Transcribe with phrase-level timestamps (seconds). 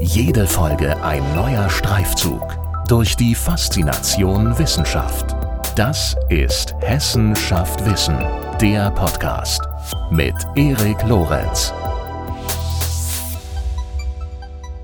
[0.00, 2.56] Jede Folge ein neuer Streifzug
[2.86, 5.34] durch die Faszination Wissenschaft.
[5.74, 8.16] Das ist Hessen schafft Wissen,
[8.60, 9.60] der Podcast
[10.12, 11.72] mit Erik Lorenz.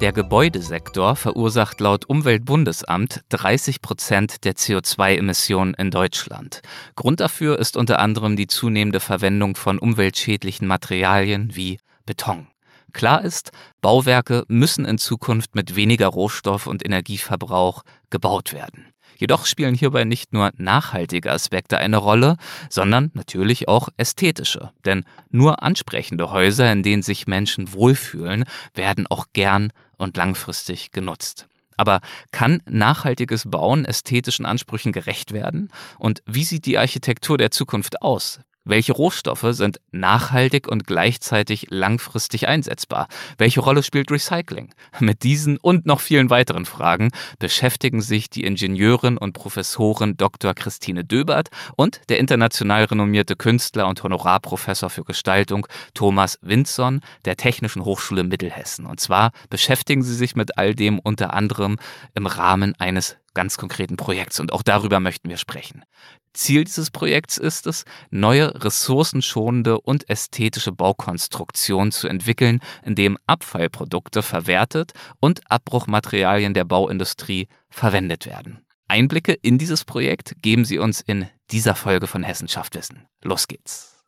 [0.00, 6.60] Der Gebäudesektor verursacht laut Umweltbundesamt 30 Prozent der CO2-Emissionen in Deutschland.
[6.96, 12.48] Grund dafür ist unter anderem die zunehmende Verwendung von umweltschädlichen Materialien wie Beton.
[12.94, 13.50] Klar ist,
[13.82, 18.86] Bauwerke müssen in Zukunft mit weniger Rohstoff- und Energieverbrauch gebaut werden.
[19.16, 22.36] Jedoch spielen hierbei nicht nur nachhaltige Aspekte eine Rolle,
[22.70, 24.70] sondern natürlich auch ästhetische.
[24.84, 28.44] Denn nur ansprechende Häuser, in denen sich Menschen wohlfühlen,
[28.74, 31.46] werden auch gern und langfristig genutzt.
[31.76, 35.70] Aber kann nachhaltiges Bauen ästhetischen Ansprüchen gerecht werden?
[35.98, 38.40] Und wie sieht die Architektur der Zukunft aus?
[38.66, 43.08] Welche Rohstoffe sind nachhaltig und gleichzeitig langfristig einsetzbar?
[43.36, 44.72] Welche Rolle spielt Recycling?
[45.00, 50.54] Mit diesen und noch vielen weiteren Fragen beschäftigen sich die Ingenieurin und Professorin Dr.
[50.54, 57.84] Christine Döbert und der international renommierte Künstler und Honorarprofessor für Gestaltung Thomas Winzon der Technischen
[57.84, 58.86] Hochschule Mittelhessen.
[58.86, 61.76] Und zwar beschäftigen sie sich mit all dem unter anderem
[62.14, 65.84] im Rahmen eines ganz konkreten Projekts und auch darüber möchten wir sprechen.
[66.34, 74.92] Ziel dieses Projekts ist es, neue ressourcenschonende und ästhetische Baukonstruktionen zu entwickeln, indem Abfallprodukte verwertet
[75.20, 78.64] und Abbruchmaterialien der Bauindustrie verwendet werden.
[78.88, 83.06] Einblicke in dieses Projekt geben Sie uns in dieser Folge von Hessenschaft Wissen.
[83.22, 84.04] Los geht's.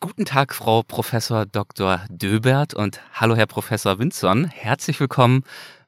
[0.00, 2.04] Guten Tag, Frau Professor Dr.
[2.08, 4.46] Döbert und hallo, Herr Professor Winzon.
[4.46, 5.42] Herzlich willkommen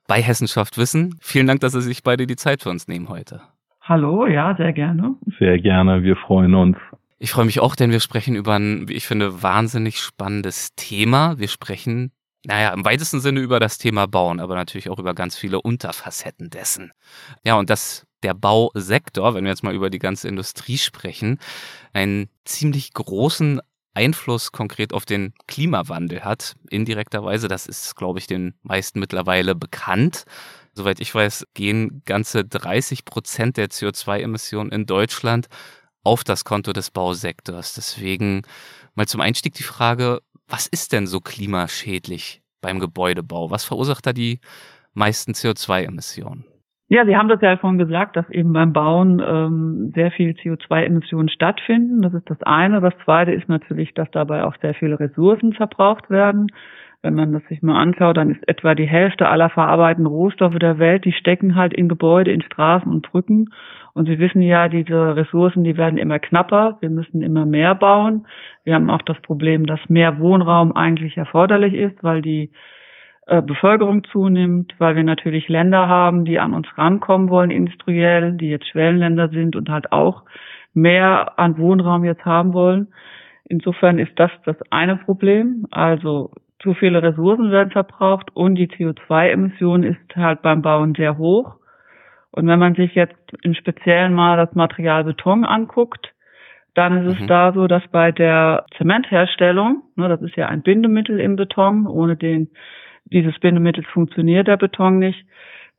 [0.09, 1.17] bei Hessenschaft Wissen.
[1.21, 3.41] Vielen Dank, dass Sie sich beide die Zeit für uns nehmen heute.
[3.83, 5.17] Hallo, ja, sehr gerne.
[5.39, 6.77] Sehr gerne, wir freuen uns.
[7.19, 11.39] Ich freue mich auch, denn wir sprechen über ein, wie ich finde, wahnsinnig spannendes Thema.
[11.39, 12.13] Wir sprechen,
[12.47, 16.51] naja, im weitesten Sinne über das Thema Bauen, aber natürlich auch über ganz viele Unterfacetten
[16.51, 16.93] dessen.
[17.45, 21.39] Ja, und dass der Bausektor, wenn wir jetzt mal über die ganze Industrie sprechen,
[21.93, 23.61] einen ziemlich großen
[23.95, 27.49] Einfluss konkret auf den Klimawandel hat, indirekterweise.
[27.49, 30.25] Das ist, glaube ich, den meisten mittlerweile bekannt.
[30.81, 35.49] Soweit ich weiß, gehen ganze 30 Prozent der CO2-Emissionen in Deutschland
[36.05, 37.75] auf das Konto des Bausektors.
[37.75, 38.45] Deswegen
[38.95, 43.51] mal zum Einstieg die Frage, was ist denn so klimaschädlich beim Gebäudebau?
[43.51, 44.41] Was verursacht da die
[44.95, 46.47] meisten CO2-Emissionen?
[46.89, 51.29] Ja, Sie haben das ja schon gesagt, dass eben beim Bauen ähm, sehr viel CO2-Emissionen
[51.29, 52.01] stattfinden.
[52.01, 52.81] Das ist das eine.
[52.81, 56.47] Das zweite ist natürlich, dass dabei auch sehr viele Ressourcen verbraucht werden.
[57.03, 60.79] Wenn man das sich mal anschaut, dann ist etwa die Hälfte aller verarbeitenden Rohstoffe der
[60.79, 63.51] Welt, die stecken halt in Gebäude, in Straßen und Brücken.
[63.95, 66.77] Und Sie wissen ja, diese Ressourcen, die werden immer knapper.
[66.81, 68.27] Wir müssen immer mehr bauen.
[68.65, 72.51] Wir haben auch das Problem, dass mehr Wohnraum eigentlich erforderlich ist, weil die
[73.27, 78.51] äh, Bevölkerung zunimmt, weil wir natürlich Länder haben, die an uns rankommen wollen industriell, die
[78.51, 80.25] jetzt Schwellenländer sind und halt auch
[80.75, 82.89] mehr an Wohnraum jetzt haben wollen.
[83.45, 85.67] Insofern ist das das eine Problem.
[85.71, 91.57] Also zu viele Ressourcen werden verbraucht und die CO2-Emission ist halt beim Bauen sehr hoch.
[92.33, 96.13] Und wenn man sich jetzt im Speziellen mal das Material Beton anguckt,
[96.75, 97.23] dann ist mhm.
[97.23, 101.87] es da so, dass bei der Zementherstellung, ne, das ist ja ein Bindemittel im Beton,
[101.87, 102.51] ohne den
[103.05, 105.25] dieses Bindemittels funktioniert der Beton nicht,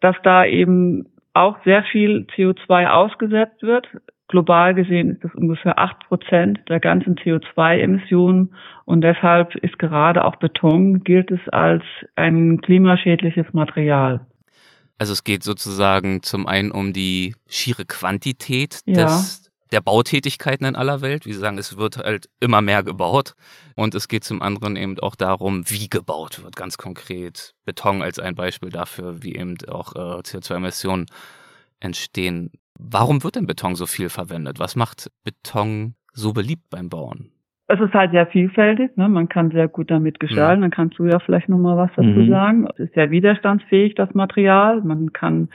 [0.01, 3.87] dass da eben auch sehr viel CO2 ausgesetzt wird.
[4.31, 8.53] Global gesehen ist das ungefähr acht Prozent der ganzen CO2-Emissionen
[8.85, 11.83] und deshalb ist gerade auch Beton gilt es als
[12.15, 14.25] ein klimaschädliches Material.
[14.97, 19.03] Also es geht sozusagen zum einen um die schiere Quantität ja.
[19.03, 21.25] des der Bautätigkeiten in aller Welt.
[21.25, 23.35] Wie Sie sagen, es wird halt immer mehr gebaut.
[23.75, 27.53] Und es geht zum anderen eben auch darum, wie gebaut wird, ganz konkret.
[27.65, 31.05] Beton als ein Beispiel dafür, wie eben auch äh, CO2-Emissionen
[31.79, 32.51] entstehen.
[32.83, 34.59] Warum wird denn Beton so viel verwendet?
[34.59, 37.31] Was macht Beton so beliebt beim Bauen?
[37.67, 39.07] Es ist halt sehr vielfältig, ne?
[39.07, 40.67] man kann sehr gut damit gestalten, ja.
[40.67, 42.29] dann kannst du ja vielleicht nochmal was dazu mhm.
[42.29, 42.67] sagen.
[42.73, 44.81] Es ist sehr widerstandsfähig, das Material.
[44.81, 45.49] Man kann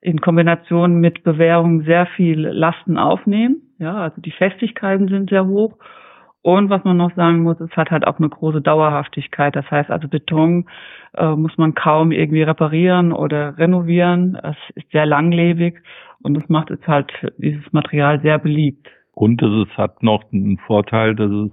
[0.00, 3.62] in Kombination mit Bewährung sehr viel Lasten aufnehmen.
[3.78, 5.76] Ja, also die Festigkeiten sind sehr hoch.
[6.42, 9.54] Und was man noch sagen muss, es hat halt auch eine große Dauerhaftigkeit.
[9.54, 10.66] Das heißt also Beton
[11.14, 14.38] äh, muss man kaum irgendwie reparieren oder renovieren.
[14.42, 15.82] Es ist sehr langlebig
[16.22, 18.88] und das macht es halt dieses Material sehr beliebt.
[19.12, 21.50] Und es hat noch einen Vorteil, dass es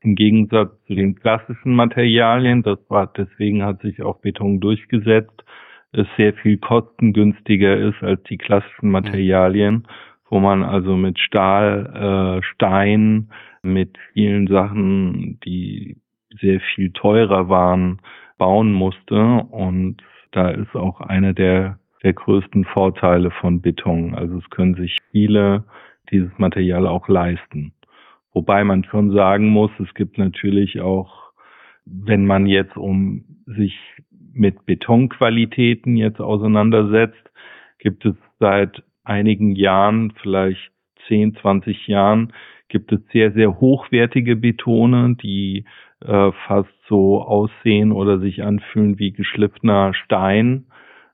[0.00, 5.44] im Gegensatz zu den klassischen Materialien, das war deswegen hat sich auch Beton durchgesetzt,
[5.92, 8.90] es sehr viel kostengünstiger ist als die klassischen.
[8.90, 9.86] Materialien,
[10.28, 13.30] wo man also mit Stahl, äh, Stein,
[13.64, 15.96] mit vielen Sachen, die
[16.40, 18.00] sehr viel teurer waren,
[18.38, 19.16] bauen musste.
[19.50, 20.02] Und
[20.32, 24.14] da ist auch einer der, der größten Vorteile von Beton.
[24.14, 25.64] Also es können sich viele
[26.10, 27.72] dieses Material auch leisten.
[28.32, 31.32] Wobei man schon sagen muss, es gibt natürlich auch,
[31.84, 33.78] wenn man jetzt um sich
[34.32, 37.30] mit Betonqualitäten jetzt auseinandersetzt,
[37.78, 40.72] gibt es seit einigen Jahren, vielleicht
[41.06, 42.32] 10, 20 Jahren,
[42.68, 45.64] gibt es sehr, sehr hochwertige Betone, die
[46.04, 50.66] äh, fast so aussehen oder sich anfühlen wie geschliffener Stein.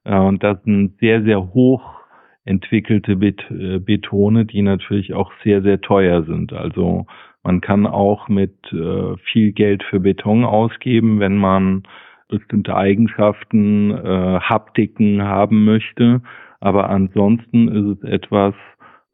[0.05, 2.01] Äh, und das sind sehr, sehr hoch
[2.45, 6.53] entwickelte Bet äh, Betone, die natürlich auch sehr, sehr teuer sind.
[6.53, 7.07] Also
[7.43, 11.85] man kann auch mit äh, viel Geld für Beton ausgeben, wenn man
[12.29, 16.23] bestimmte Eigenschaften, äh, Haptiken haben möchte.
[16.61, 18.55] Aber ansonsten ist es etwas,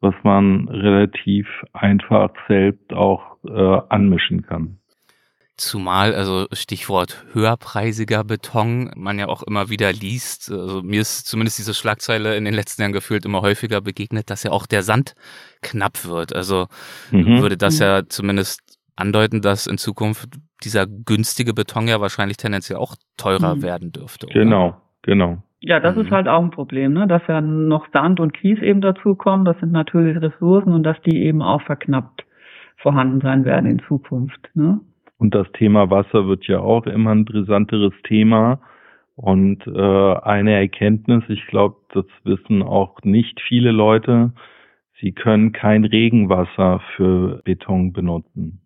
[0.01, 4.79] was man relativ einfach selbst auch äh, anmischen kann.
[5.59, 11.57] Zumal, also Stichwort höherpreisiger Beton, man ja auch immer wieder liest, also mir ist zumindest
[11.57, 15.15] diese Schlagzeile in den letzten Jahren gefühlt immer häufiger begegnet, dass ja auch der Sand
[15.63, 16.35] knapp wird.
[16.35, 16.67] Also
[17.09, 17.41] mhm.
[17.41, 20.29] würde das ja zumindest andeuten, dass in Zukunft
[20.63, 23.61] dieser günstige Beton ja wahrscheinlich tendenziell auch teurer mhm.
[23.63, 24.27] werden dürfte.
[24.27, 24.33] Oder?
[24.35, 25.41] Genau, genau.
[25.59, 26.03] Ja, das mhm.
[26.03, 27.07] ist halt auch ein Problem, ne?
[27.07, 29.45] dass ja noch Sand und Kies eben dazukommen.
[29.45, 32.25] Das sind natürlich Ressourcen und dass die eben auch verknappt
[32.77, 34.49] vorhanden sein werden in Zukunft.
[34.53, 34.79] Ne?
[35.17, 38.59] Und das Thema Wasser wird ja auch immer ein brisanteres Thema.
[39.15, 44.31] Und äh, eine Erkenntnis, ich glaube, das wissen auch nicht viele Leute,
[45.01, 48.61] sie können kein Regenwasser für Beton benutzen.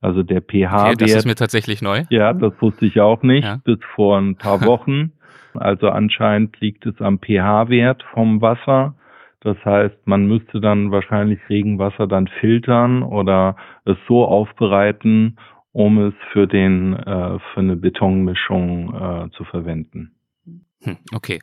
[0.00, 0.94] Also der pH-Wert.
[0.94, 2.02] Okay, das ist mir tatsächlich neu.
[2.10, 3.60] Ja, das wusste ich auch nicht ja.
[3.64, 5.12] bis vor ein paar Wochen.
[5.54, 8.94] Also anscheinend liegt es am pH-Wert vom Wasser.
[9.40, 15.36] Das heißt, man müsste dann wahrscheinlich Regenwasser dann filtern oder es so aufbereiten,
[15.72, 20.12] um es für den äh, für eine Betonmischung äh, zu verwenden.
[20.82, 21.40] Hm, okay.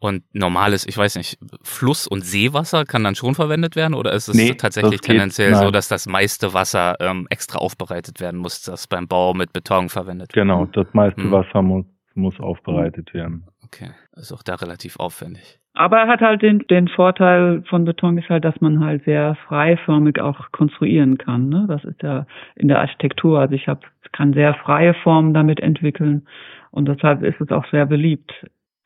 [0.00, 4.28] Und normales, ich weiß nicht, Fluss- und Seewasser kann dann schon verwendet werden oder ist
[4.28, 8.86] es nee, tatsächlich tendenziell so, dass das meiste Wasser ähm, extra aufbereitet werden muss, das
[8.86, 10.44] beim Bau mit Beton verwendet wird?
[10.44, 11.32] Genau, das meiste hm.
[11.32, 11.84] Wasser muss,
[12.18, 13.46] muss aufbereitet werden.
[13.64, 15.58] Okay, ist auch da relativ aufwendig.
[15.74, 19.36] Aber er hat halt den, den Vorteil von Beton ist halt, dass man halt sehr
[19.46, 21.48] freiförmig auch konstruieren kann.
[21.48, 21.66] Ne?
[21.68, 22.26] Das ist ja
[22.56, 23.38] in der Architektur.
[23.38, 26.26] Also ich hab, kann sehr freie Formen damit entwickeln
[26.72, 28.32] und deshalb ist es auch sehr beliebt.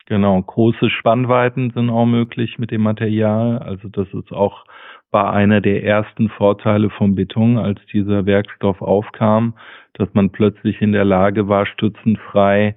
[0.05, 3.57] Genau, große Spannweiten sind auch möglich mit dem Material.
[3.59, 4.65] Also das ist auch
[5.13, 9.53] war einer der ersten Vorteile vom Beton, als dieser Werkstoff aufkam,
[9.93, 12.75] dass man plötzlich in der Lage war, stützenfrei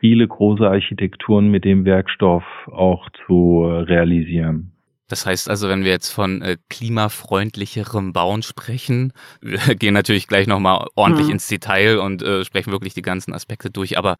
[0.00, 4.72] viele große Architekturen mit dem Werkstoff auch zu äh, realisieren.
[5.08, 10.46] Das heißt also, wenn wir jetzt von äh, klimafreundlicherem Bauen sprechen, wir gehen natürlich gleich
[10.46, 11.34] nochmal ordentlich mhm.
[11.34, 13.98] ins Detail und äh, sprechen wirklich die ganzen Aspekte durch.
[13.98, 14.16] Aber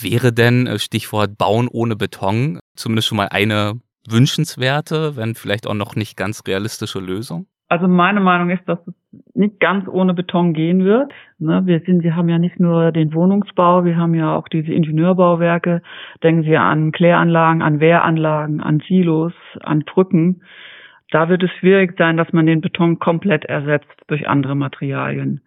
[0.00, 5.96] wäre denn, Stichwort Bauen ohne Beton, zumindest schon mal eine wünschenswerte, wenn vielleicht auch noch
[5.96, 7.46] nicht ganz realistische Lösung?
[7.68, 8.94] Also meine Meinung ist, dass es
[9.34, 11.12] nicht ganz ohne Beton gehen wird.
[11.38, 14.72] Ne, wir sind, wir haben ja nicht nur den Wohnungsbau, wir haben ja auch diese
[14.72, 15.82] Ingenieurbauwerke.
[16.22, 20.42] Denken Sie an Kläranlagen, an Wehranlagen, an Silos, an Brücken.
[21.10, 25.40] Da wird es schwierig sein, dass man den Beton komplett ersetzt durch andere Materialien.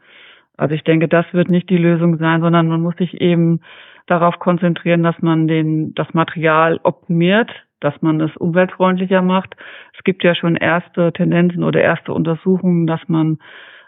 [0.58, 3.62] Also ich denke, das wird nicht die Lösung sein, sondern man muss sich eben
[4.08, 9.56] darauf konzentrieren, dass man den, das Material optimiert, dass man es umweltfreundlicher macht.
[9.98, 13.40] Es gibt ja schon erste Tendenzen oder erste Untersuchungen, dass man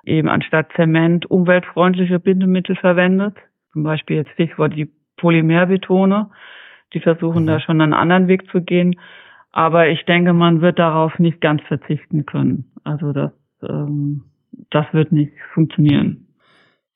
[0.03, 3.38] eben anstatt Zement umweltfreundliche Bindemittel verwendet.
[3.71, 6.29] Zum Beispiel jetzt Stichwort die Polymerbetone.
[6.93, 7.47] Die versuchen mhm.
[7.47, 9.00] da schon einen anderen Weg zu gehen.
[9.51, 12.71] Aber ich denke, man wird darauf nicht ganz verzichten können.
[12.83, 13.31] Also das,
[13.62, 14.23] ähm,
[14.71, 16.27] das wird nicht funktionieren.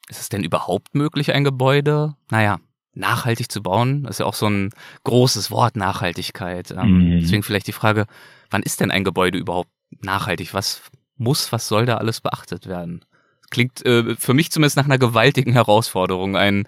[0.10, 2.58] Ist es denn überhaupt möglich, ein Gebäude, naja,
[2.98, 4.04] nachhaltig zu bauen.
[4.04, 4.72] Das ist ja auch so ein
[5.04, 6.72] großes Wort, Nachhaltigkeit.
[6.72, 7.20] Ähm, mhm.
[7.22, 8.06] Deswegen vielleicht die Frage,
[8.50, 9.70] wann ist denn ein Gebäude überhaupt
[10.01, 10.54] nachhaltig?
[10.54, 10.82] Was
[11.18, 13.06] muss, was soll da alles beachtet werden?
[13.50, 16.36] Klingt äh, für mich zumindest nach einer gewaltigen Herausforderung.
[16.36, 16.66] Ein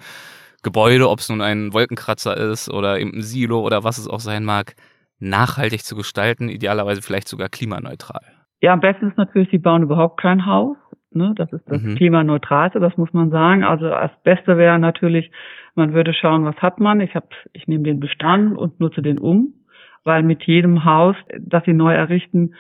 [0.64, 4.20] Gebäude, ob es nun ein Wolkenkratzer ist oder eben ein Silo oder was es auch
[4.20, 4.76] sein mag,
[5.20, 8.22] nachhaltig zu gestalten, idealerweise vielleicht sogar klimaneutral.
[8.62, 10.76] Ja, am besten ist natürlich, sie bauen überhaupt kein Haus.
[11.12, 11.34] Ne?
[11.36, 11.96] Das ist das mhm.
[11.96, 13.64] klimaneutralste, das muss man sagen.
[13.64, 15.32] Also das Beste wäre natürlich,
[15.76, 17.02] man würde schauen, was hat man.
[17.02, 19.54] Ich habe, ich nehme den Bestand und nutze den um,
[20.04, 22.54] weil mit jedem Haus, das sie neu errichten,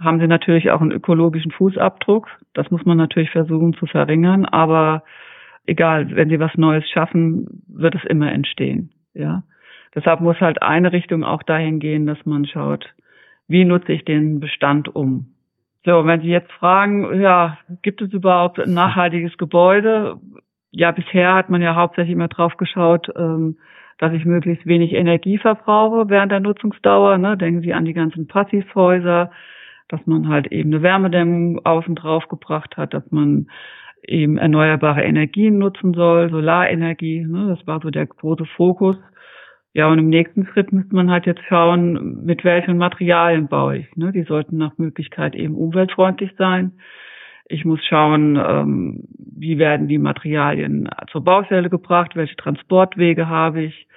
[0.00, 2.28] haben sie natürlich auch einen ökologischen Fußabdruck.
[2.52, 5.04] Das muss man natürlich versuchen zu verringern, aber
[5.66, 8.90] egal, wenn sie was Neues schaffen, wird es immer entstehen.
[9.14, 9.44] Ja,
[9.94, 12.92] deshalb muss halt eine Richtung auch dahin gehen, dass man schaut,
[13.46, 15.33] wie nutze ich den Bestand um?
[15.84, 20.18] So, wenn Sie jetzt fragen, ja, gibt es überhaupt ein nachhaltiges Gebäude?
[20.74, 23.56] ja, bisher hat man ja hauptsächlich immer drauf geschaut, ähm,
[23.98, 27.16] dass ich möglichst wenig Energie verbrauche während der Nutzungsdauer.
[27.18, 27.36] Ne?
[27.36, 29.30] Denken Sie an die ganzen Passivhäuser,
[29.88, 33.46] dass man halt eben eine Wärmedämmung außen drauf gebracht hat, dass man
[34.02, 37.24] eben erneuerbare Energien nutzen soll, Solarenergie.
[37.24, 37.54] Ne?
[37.56, 38.96] Das war so der große Fokus.
[39.74, 43.96] Ja, und im nächsten Schritt müsste man halt jetzt schauen, mit welchen Materialien baue ich.
[43.96, 44.12] Ne?
[44.12, 46.74] Die sollten nach Möglichkeit eben umweltfreundlich sein.
[47.46, 53.88] Ich muss schauen, ähm, wie werden die Materialien zur Baustelle gebracht, welche Transportwege habe ich.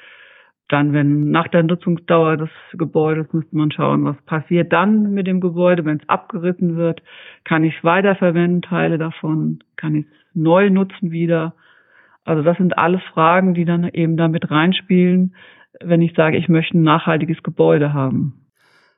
[0.67, 5.39] Dann, wenn nach der Nutzungsdauer des Gebäudes müsste man schauen, was passiert dann mit dem
[5.39, 7.03] Gebäude, wenn es abgerissen wird.
[7.45, 9.59] Kann ich es weiterverwenden, Teile davon?
[9.75, 11.53] Kann ich es neu nutzen wieder?
[12.25, 15.33] Also das sind alles Fragen, die dann eben damit reinspielen,
[15.83, 18.47] wenn ich sage, ich möchte ein nachhaltiges Gebäude haben.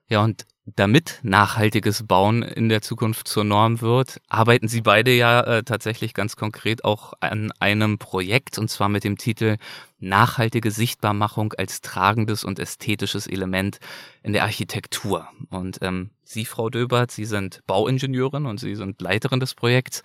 [0.08, 0.46] Ja, und
[0.76, 6.14] damit nachhaltiges Bauen in der Zukunft zur Norm wird, arbeiten Sie beide ja äh, tatsächlich
[6.14, 9.58] ganz konkret auch an einem Projekt und zwar mit dem Titel
[10.00, 13.80] Nachhaltige Sichtbarmachung als tragendes und ästhetisches Element
[14.24, 15.28] in der Architektur.
[15.50, 20.04] Und ähm, Sie, Frau Döbert, Sie sind Bauingenieurin und Sie sind Leiterin des Projekts.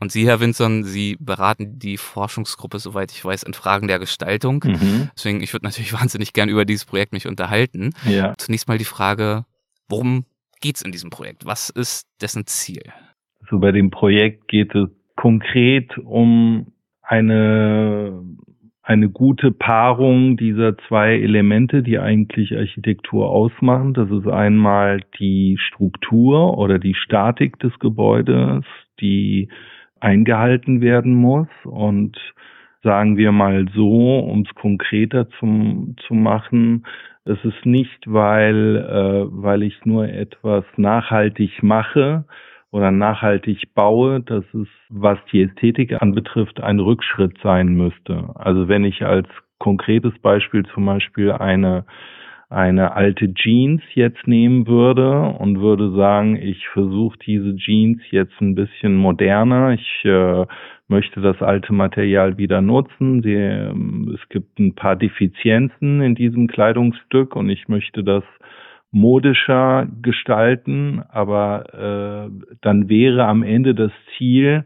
[0.00, 4.64] Und Sie, Herr Winson, Sie beraten die Forschungsgruppe, soweit ich weiß, in Fragen der Gestaltung.
[4.64, 5.10] Mhm.
[5.16, 7.90] Deswegen, ich würde natürlich wahnsinnig gern über dieses Projekt mich unterhalten.
[8.04, 8.34] Ja.
[8.38, 9.44] Zunächst mal die Frage,
[9.88, 10.24] worum
[10.60, 11.46] geht's in diesem Projekt?
[11.46, 12.82] Was ist dessen Ziel?
[13.50, 18.22] So bei dem Projekt geht es konkret um eine
[18.88, 23.92] eine gute Paarung dieser zwei Elemente, die eigentlich Architektur ausmachen.
[23.92, 28.64] Das ist einmal die Struktur oder die Statik des Gebäudes,
[28.98, 29.50] die
[30.00, 32.18] eingehalten werden muss und
[32.82, 36.84] sagen wir mal so, um es konkreter zum, zu machen,
[37.24, 42.24] es ist nicht, weil, äh, weil ich nur etwas nachhaltig mache
[42.70, 48.30] oder nachhaltig baue, dass es, was die Ästhetik anbetrifft, ein Rückschritt sein müsste.
[48.34, 49.28] Also wenn ich als
[49.58, 51.84] konkretes Beispiel zum Beispiel eine
[52.50, 58.54] eine alte Jeans jetzt nehmen würde und würde sagen, ich versuche diese Jeans jetzt ein
[58.54, 60.46] bisschen moderner, ich äh,
[60.88, 66.46] möchte das alte Material wieder nutzen, Die, ähm, es gibt ein paar Defizienzen in diesem
[66.46, 68.24] Kleidungsstück und ich möchte das
[68.90, 74.64] modischer gestalten, aber äh, dann wäre am Ende das Ziel,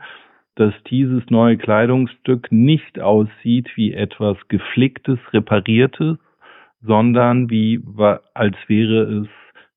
[0.54, 6.18] dass dieses neue Kleidungsstück nicht aussieht wie etwas geflicktes, repariertes,
[6.82, 7.80] sondern wie
[8.34, 9.28] als wäre es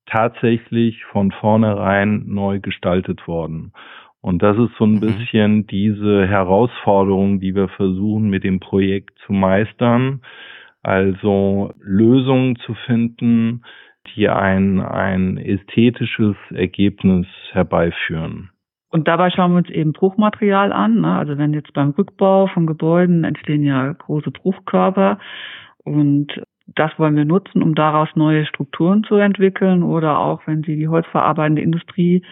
[0.06, 3.72] tatsächlich von vornherein neu gestaltet worden.
[4.20, 5.00] Und das ist so ein mhm.
[5.00, 10.20] bisschen diese Herausforderung, die wir versuchen mit dem Projekt zu meistern.
[10.82, 13.62] Also Lösungen zu finden,
[14.14, 18.50] die ein, ein ästhetisches Ergebnis herbeiführen.
[18.90, 21.00] Und dabei schauen wir uns eben Bruchmaterial an.
[21.00, 21.18] Ne?
[21.18, 25.18] Also wenn jetzt beim Rückbau von Gebäuden entstehen ja große Bruchkörper
[25.84, 26.32] und
[26.74, 30.88] das wollen wir nutzen, um daraus neue Strukturen zu entwickeln oder auch wenn Sie die
[30.88, 32.22] holzverarbeitende Industrie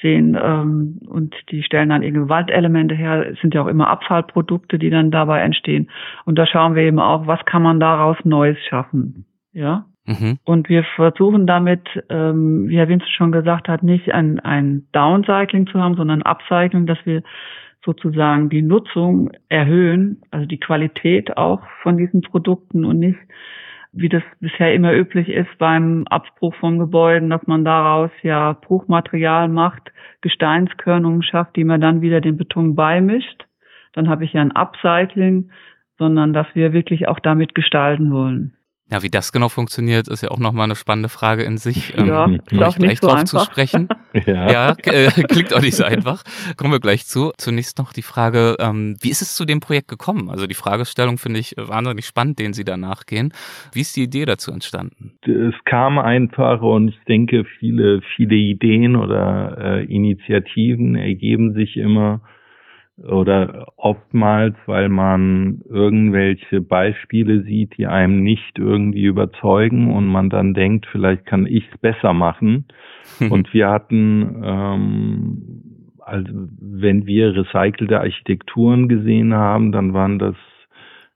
[0.00, 4.78] sehen ähm, und die stellen dann irgendwelche Waldelemente her, es sind ja auch immer Abfallprodukte,
[4.78, 5.90] die dann dabei entstehen.
[6.24, 9.26] Und da schauen wir eben auch, was kann man daraus Neues schaffen.
[9.52, 9.86] Ja.
[10.06, 10.38] Mhm.
[10.44, 15.66] Und wir versuchen damit, ähm, wie Herr Winz schon gesagt hat, nicht ein, ein Downcycling
[15.66, 17.22] zu haben, sondern Upcycling, dass wir
[17.84, 23.18] sozusagen die Nutzung erhöhen, also die Qualität auch von diesen Produkten und nicht
[23.92, 29.48] wie das bisher immer üblich ist beim Abbruch von Gebäuden, dass man daraus ja Bruchmaterial
[29.48, 33.46] macht, Gesteinskörnungen schafft, die man dann wieder den Beton beimischt.
[33.92, 35.50] Dann habe ich ja ein Upcycling,
[35.98, 38.54] sondern dass wir wirklich auch damit gestalten wollen.
[38.90, 41.96] Ja, wie das genau funktioniert, ist ja auch nochmal eine spannende Frage in sich.
[41.96, 43.44] Ähm, ja, ähm, ist auch nicht so drauf einfach.
[43.44, 43.88] zu sprechen.
[44.26, 46.24] ja, ja äh, klingt auch nicht so einfach.
[46.56, 47.32] Kommen wir gleich zu.
[47.38, 50.28] Zunächst noch die Frage, ähm, wie ist es zu dem Projekt gekommen?
[50.28, 53.32] Also die Fragestellung finde ich wahnsinnig spannend, den Sie da nachgehen.
[53.72, 55.12] Wie ist die Idee dazu entstanden?
[55.22, 62.22] Es kam einfach und ich denke, viele, viele Ideen oder äh, Initiativen ergeben sich immer
[63.08, 70.54] oder oftmals, weil man irgendwelche Beispiele sieht, die einem nicht irgendwie überzeugen und man dann
[70.54, 72.66] denkt, vielleicht kann ich es besser machen.
[73.30, 75.42] und wir hatten, ähm,
[76.00, 80.36] also wenn wir recycelte Architekturen gesehen haben, dann waren das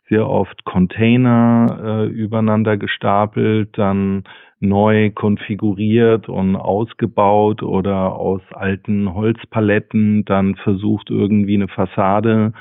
[0.08, 4.24] sehr oft Container äh, übereinander gestapelt, dann
[4.60, 12.52] neu konfiguriert und ausgebaut oder aus alten Holzpaletten dann versucht irgendwie eine Fassade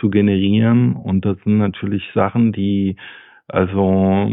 [0.00, 0.94] zu generieren.
[0.94, 2.96] Und das sind natürlich Sachen, die
[3.48, 4.30] also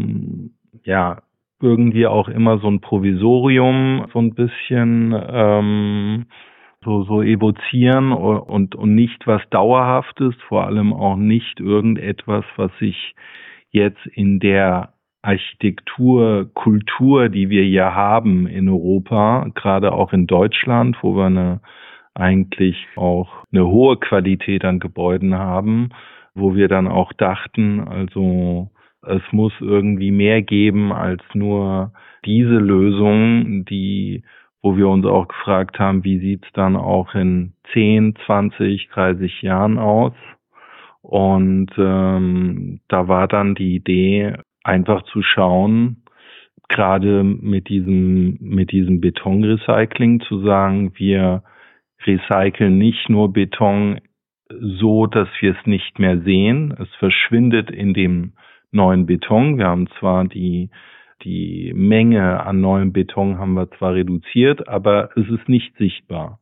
[0.84, 1.22] ja
[1.60, 6.26] irgendwie auch immer so ein Provisorium so ein bisschen ähm,
[6.84, 13.14] so, so evozieren und, und nicht was Dauerhaftes, vor allem auch nicht irgendetwas, was sich
[13.70, 20.96] jetzt in der Architektur, Kultur, die wir hier haben in Europa, gerade auch in Deutschland,
[21.02, 21.60] wo wir eine
[22.14, 25.90] eigentlich auch eine hohe Qualität an Gebäuden haben,
[26.34, 28.70] wo wir dann auch dachten, also
[29.06, 31.92] es muss irgendwie mehr geben als nur
[32.24, 34.22] diese Lösung, die,
[34.62, 39.78] wo wir uns auch gefragt haben, wie sieht's dann auch in 10, 20, 30 Jahren
[39.78, 40.14] aus?
[41.02, 46.04] Und ähm, da war dann die Idee, einfach zu schauen,
[46.68, 51.42] gerade mit diesem, mit diesem Betonrecycling zu sagen, wir
[52.06, 54.00] recyceln nicht nur Beton
[54.48, 56.74] so, dass wir es nicht mehr sehen.
[56.78, 58.32] Es verschwindet in dem
[58.70, 59.58] neuen Beton.
[59.58, 60.70] Wir haben zwar die,
[61.24, 66.38] die Menge an neuem Beton haben wir zwar reduziert, aber es ist nicht sichtbar.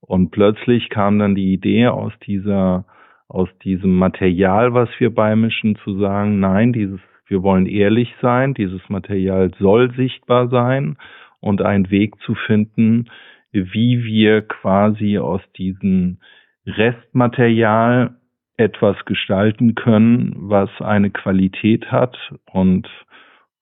[0.00, 2.84] Und plötzlich kam dann die Idee aus dieser,
[3.28, 8.88] aus diesem Material, was wir beimischen, zu sagen, nein, dieses, wir wollen ehrlich sein, dieses
[8.88, 10.96] Material soll sichtbar sein
[11.40, 13.10] und einen Weg zu finden,
[13.52, 16.18] wie wir quasi aus diesem
[16.66, 18.16] Restmaterial
[18.56, 22.16] etwas gestalten können, was eine Qualität hat
[22.52, 22.88] und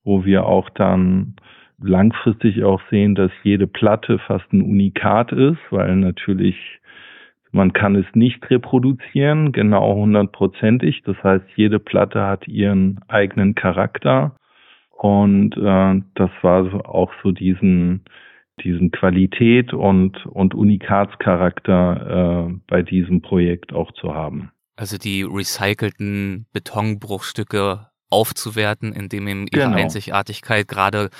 [0.06, 1.34] wo wir auch dann
[1.78, 6.56] langfristig auch sehen, dass jede Platte fast ein Unikat ist, weil natürlich
[7.52, 11.02] man kann es nicht reproduzieren, genau hundertprozentig.
[11.04, 14.36] Das heißt, jede Platte hat ihren eigenen Charakter.
[14.90, 18.04] Und äh, das war auch so diesen
[18.64, 24.50] diesen Qualität und, und Unikatscharakter äh, bei diesem Projekt auch zu haben.
[24.76, 29.76] Also die recycelten Betonbruchstücke aufzuwerten, indem eben ihre genau.
[29.76, 31.10] Einzigartigkeit gerade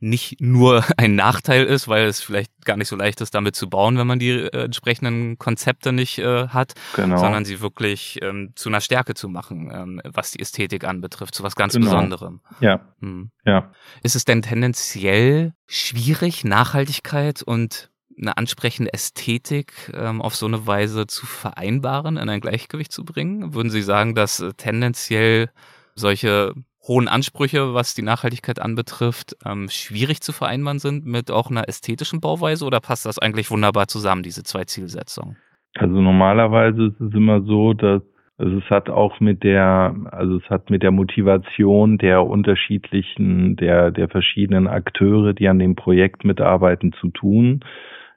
[0.00, 3.70] nicht nur ein Nachteil ist, weil es vielleicht gar nicht so leicht ist, damit zu
[3.70, 7.18] bauen, wenn man die äh, entsprechenden Konzepte nicht äh, hat, genau.
[7.18, 11.42] sondern sie wirklich ähm, zu einer Stärke zu machen, ähm, was die Ästhetik anbetrifft, zu
[11.42, 11.86] was ganz genau.
[11.86, 12.40] Besonderem.
[12.60, 12.80] Ja.
[13.00, 13.30] Hm.
[13.44, 13.72] ja.
[14.02, 21.06] Ist es denn tendenziell schwierig, Nachhaltigkeit und eine ansprechende Ästhetik ähm, auf so eine Weise
[21.06, 23.54] zu vereinbaren, in ein Gleichgewicht zu bringen?
[23.54, 25.50] Würden Sie sagen, dass äh, tendenziell
[25.94, 26.52] solche
[26.86, 32.20] hohen Ansprüche, was die Nachhaltigkeit anbetrifft, ähm, schwierig zu vereinbaren sind mit auch einer ästhetischen
[32.20, 35.36] Bauweise oder passt das eigentlich wunderbar zusammen, diese zwei Zielsetzungen?
[35.74, 38.02] Also normalerweise ist es immer so, dass
[38.38, 43.92] also es hat auch mit der, also es hat mit der Motivation der unterschiedlichen, der,
[43.92, 47.60] der verschiedenen Akteure, die an dem Projekt mitarbeiten, zu tun.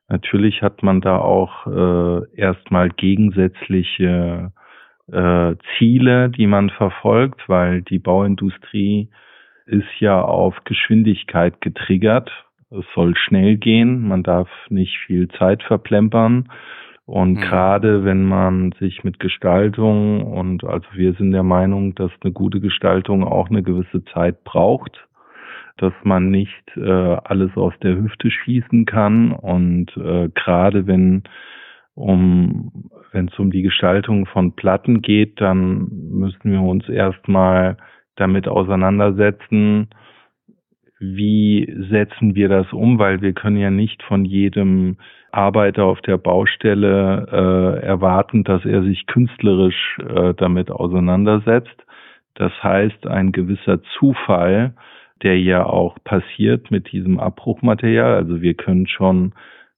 [0.07, 4.51] Natürlich hat man da auch äh, erstmal gegensätzliche
[5.11, 9.09] äh, Ziele, die man verfolgt, weil die Bauindustrie
[9.65, 12.31] ist ja auf Geschwindigkeit getriggert.
[12.71, 16.49] Es soll schnell gehen, man darf nicht viel Zeit verplempern.
[17.05, 17.41] Und mhm.
[17.41, 22.59] gerade wenn man sich mit Gestaltung und also wir sind der Meinung, dass eine gute
[22.59, 25.07] Gestaltung auch eine gewisse Zeit braucht,
[25.77, 31.23] dass man nicht äh, alles aus der Hüfte schießen kann und äh, gerade wenn
[31.95, 37.77] um wenn es um die Gestaltung von Platten geht, dann müssen wir uns erstmal
[38.17, 39.87] damit auseinandersetzen,
[40.99, 44.97] wie setzen wir das um, weil wir können ja nicht von jedem
[45.31, 51.85] Arbeiter auf der Baustelle äh, erwarten, dass er sich künstlerisch äh, damit auseinandersetzt.
[52.35, 54.73] Das heißt, ein gewisser Zufall,
[55.23, 58.15] der ja auch passiert mit diesem Abbruchmaterial.
[58.15, 59.33] Also wir können schon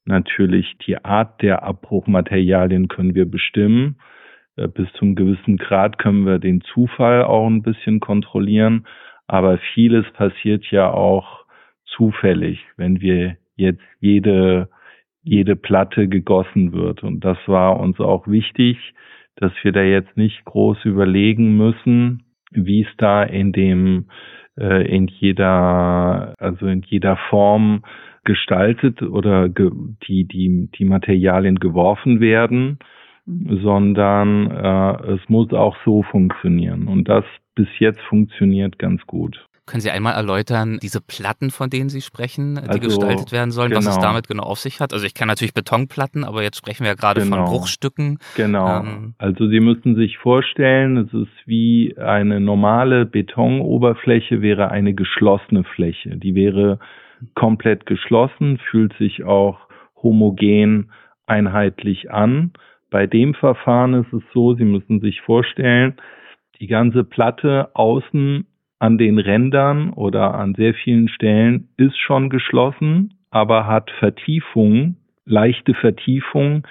[0.08, 3.98] natürlich die Art der Abbruchmaterialien können wir bestimmen.
[4.56, 8.86] Äh, bis zum gewissen Grad können wir den Zufall auch ein bisschen kontrollieren.
[9.28, 11.46] Aber vieles passiert ja auch
[11.86, 14.70] zufällig, wenn wir jetzt jede,
[15.24, 17.04] jede Platte gegossen wird.
[17.04, 18.78] Und das war uns auch wichtig,
[19.36, 24.06] dass wir da jetzt nicht groß überlegen müssen, wie es da in dem,
[24.58, 27.84] äh, in jeder, also in jeder Form
[28.28, 29.72] gestaltet oder ge
[30.08, 32.78] die, die, die Materialien geworfen werden,
[33.26, 33.60] mhm.
[33.64, 36.88] sondern äh, es muss auch so funktionieren.
[36.88, 37.24] Und das
[37.56, 39.44] bis jetzt funktioniert ganz gut.
[39.66, 43.70] Können Sie einmal erläutern, diese Platten, von denen Sie sprechen, die also, gestaltet werden sollen,
[43.70, 43.80] genau.
[43.80, 44.08] was es genau.
[44.08, 44.94] damit genau auf sich hat?
[44.94, 47.36] Also ich kenne natürlich Betonplatten, aber jetzt sprechen wir ja gerade genau.
[47.36, 48.20] von Bruchstücken.
[48.38, 48.80] Genau.
[48.80, 55.66] Ähm, also Sie müssen sich vorstellen, es ist wie eine normale Betonoberfläche wäre eine geschlossene
[55.66, 56.16] Fläche.
[56.16, 56.80] Die wäre
[57.36, 59.60] komplett geschlossen, fühlt sich auch
[60.02, 60.92] homogen
[61.26, 62.52] einheitlich an.
[62.90, 65.96] Bei dem Verfahren ist es so, Sie müssen sich vorstellen,
[66.60, 68.46] die ganze Platte außen
[68.80, 75.74] an den Rändern oder an sehr vielen Stellen ist schon geschlossen, aber hat Vertiefungen leichte
[75.74, 76.64] Vertiefungen,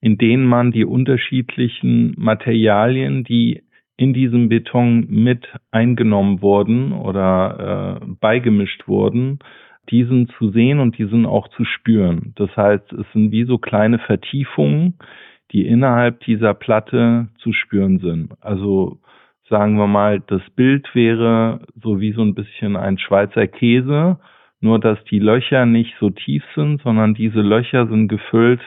[0.00, 3.62] in denen man die unterschiedlichen Materialien, die
[3.96, 9.38] in diesem Beton mit eingenommen wurden oder äh, beigemischt wurden,
[9.90, 12.32] diesen zu sehen und diesen auch zu spüren.
[12.36, 14.98] Das heißt, es sind wie so kleine Vertiefungen,
[15.52, 18.34] die innerhalb dieser Platte zu spüren sind.
[18.40, 18.98] Also
[19.48, 24.18] sagen wir mal, das Bild wäre so wie so ein bisschen ein Schweizer Käse,
[24.60, 28.62] nur dass die Löcher nicht so tief sind, sondern diese Löcher sind gefüllt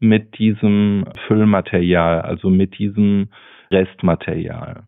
[0.00, 3.28] mit diesem Füllmaterial, also mit diesem
[3.70, 4.84] Restmaterial.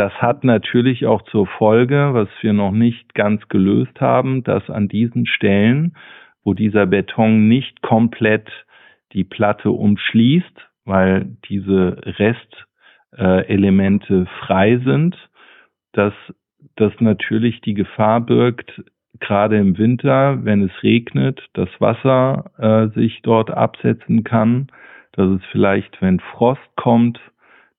[0.00, 4.88] Das hat natürlich auch zur Folge, was wir noch nicht ganz gelöst haben, dass an
[4.88, 5.94] diesen Stellen,
[6.42, 8.48] wo dieser Beton nicht komplett
[9.12, 11.98] die Platte umschließt, weil diese
[13.12, 15.18] Restelemente frei sind,
[15.92, 16.14] dass
[16.76, 18.82] das natürlich die Gefahr birgt,
[19.18, 24.68] gerade im Winter, wenn es regnet, das Wasser äh, sich dort absetzen kann,
[25.12, 27.20] dass es vielleicht, wenn Frost kommt,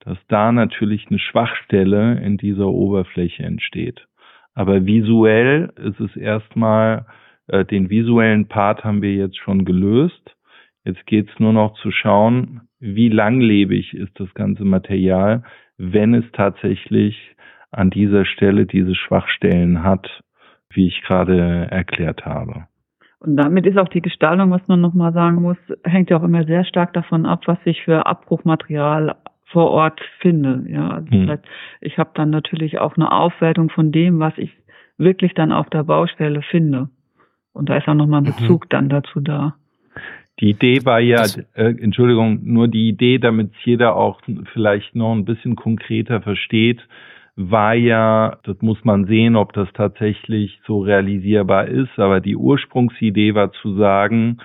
[0.01, 4.07] dass da natürlich eine Schwachstelle in dieser Oberfläche entsteht.
[4.53, 7.05] Aber visuell ist es erstmal,
[7.47, 10.35] äh, den visuellen Part haben wir jetzt schon gelöst.
[10.83, 15.43] Jetzt geht es nur noch zu schauen, wie langlebig ist das ganze Material,
[15.77, 17.35] wenn es tatsächlich
[17.71, 20.21] an dieser Stelle diese Schwachstellen hat,
[20.71, 22.65] wie ich gerade erklärt habe.
[23.19, 26.43] Und damit ist auch die Gestaltung, was man nochmal sagen muss, hängt ja auch immer
[26.45, 29.15] sehr stark davon ab, was ich für Abbruchmaterial
[29.51, 30.65] vor Ort finde.
[30.67, 31.27] Ja, also hm.
[31.27, 31.49] das heißt,
[31.81, 34.51] ich habe dann natürlich auch eine Aufwertung von dem, was ich
[34.97, 36.89] wirklich dann auf der Baustelle finde.
[37.53, 38.35] Und da ist auch nochmal ein mhm.
[38.35, 38.69] Bezug mhm.
[38.69, 39.55] dann dazu da.
[40.39, 44.21] Die Idee war ja, äh, Entschuldigung, nur die Idee, damit jeder auch
[44.53, 46.79] vielleicht noch ein bisschen konkreter versteht,
[47.35, 53.35] war ja, das muss man sehen, ob das tatsächlich so realisierbar ist, aber die Ursprungsidee
[53.35, 54.37] war zu sagen,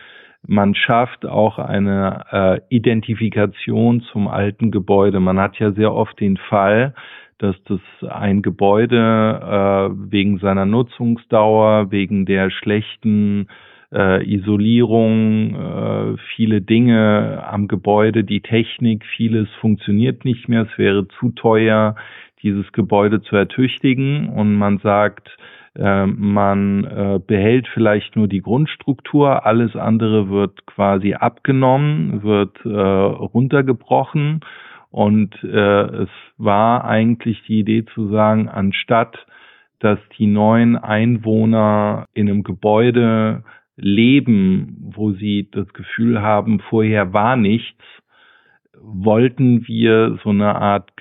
[0.47, 5.21] man schafft auch eine äh, Identifikation zum alten Gebäude.
[5.21, 6.95] Man hat ja sehr oft den Fall,
[7.39, 13.49] dass das ein Gebäude äh, wegen seiner Nutzungsdauer, wegen der schlechten
[13.93, 20.63] äh, Isolierung, äh, viele Dinge am Gebäude, die Technik, vieles funktioniert nicht mehr.
[20.63, 21.97] Es wäre zu teuer,
[22.43, 25.37] dieses Gebäude zu ertüchtigen und man sagt,
[25.79, 34.41] man äh, behält vielleicht nur die Grundstruktur, alles andere wird quasi abgenommen, wird äh, runtergebrochen.
[34.91, 36.09] Und äh, es
[36.39, 39.27] war eigentlich die Idee zu sagen, anstatt
[39.79, 43.45] dass die neuen Einwohner in einem Gebäude
[43.77, 47.85] leben, wo sie das Gefühl haben, vorher war nichts,
[48.81, 50.97] wollten wir so eine Art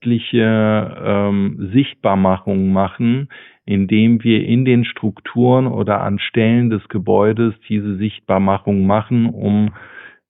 [0.00, 3.28] geschichtliche ähm, Sichtbarmachung machen,
[3.64, 9.72] indem wir in den Strukturen oder an Stellen des Gebäudes diese Sichtbarmachung machen, um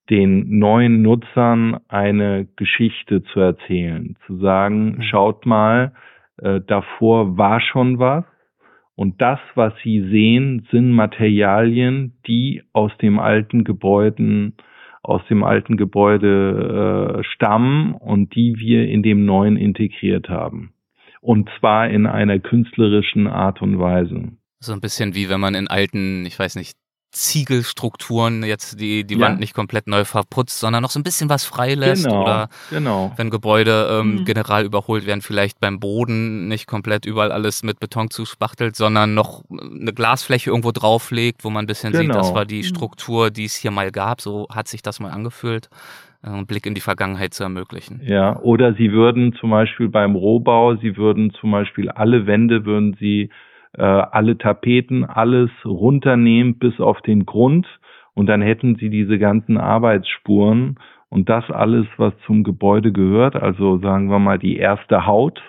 [0.09, 5.03] den neuen Nutzern eine Geschichte zu erzählen, zu sagen, mhm.
[5.03, 5.93] schaut mal,
[6.39, 8.25] äh, davor war schon was
[8.95, 14.55] und das, was Sie sehen, sind Materialien, die aus dem alten Gebäuden
[15.07, 20.73] aus dem alten Gebäude äh, stammen und die wir in dem neuen integriert haben
[21.27, 24.33] und zwar in einer künstlerischen Art und Weise.
[24.61, 26.77] So ein bisschen wie wenn man in alten, ich weiß nicht,
[27.13, 29.21] Ziegelstrukturen jetzt die, die ja.
[29.21, 33.13] Wand nicht komplett neu verputzt, sondern noch so ein bisschen was freilässt genau, oder genau.
[33.17, 34.25] wenn Gebäude ähm, mhm.
[34.25, 39.45] general überholt werden, vielleicht beim Boden nicht komplett überall alles mit Beton zuspachtelt, sondern noch
[39.51, 42.03] eine Glasfläche irgendwo drauflegt, wo man ein bisschen genau.
[42.03, 42.65] sieht, das war die mhm.
[42.65, 45.71] Struktur, die es hier mal gab, so hat sich das mal angefühlt.
[46.23, 48.01] Äh, einen Blick in die Vergangenheit zu ermöglichen.
[48.05, 52.97] Ja, oder Sie würden zum Beispiel beim Rohbau, Sie würden zum Beispiel alle Wände, würden
[52.99, 53.31] Sie
[53.77, 57.67] äh, alle Tapeten, alles runternehmen bis auf den Grund.
[58.15, 63.79] Und dann hätten Sie diese ganzen Arbeitsspuren und das alles, was zum Gebäude gehört, also
[63.79, 65.41] sagen wir mal die erste Haut,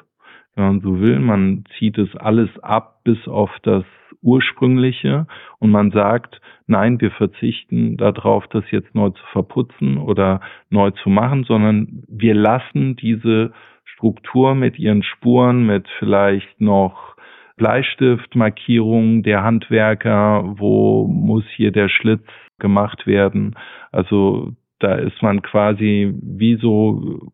[0.55, 3.83] wenn man so will, man zieht es alles ab bis auf das
[4.21, 5.27] ursprüngliche
[5.59, 11.09] und man sagt, nein, wir verzichten darauf, das jetzt neu zu verputzen oder neu zu
[11.09, 13.51] machen, sondern wir lassen diese
[13.85, 17.16] Struktur mit ihren Spuren, mit vielleicht noch
[17.58, 22.26] Bleistiftmarkierungen der Handwerker, wo muss hier der Schlitz
[22.60, 23.56] gemacht werden.
[23.91, 27.32] Also da ist man quasi wie so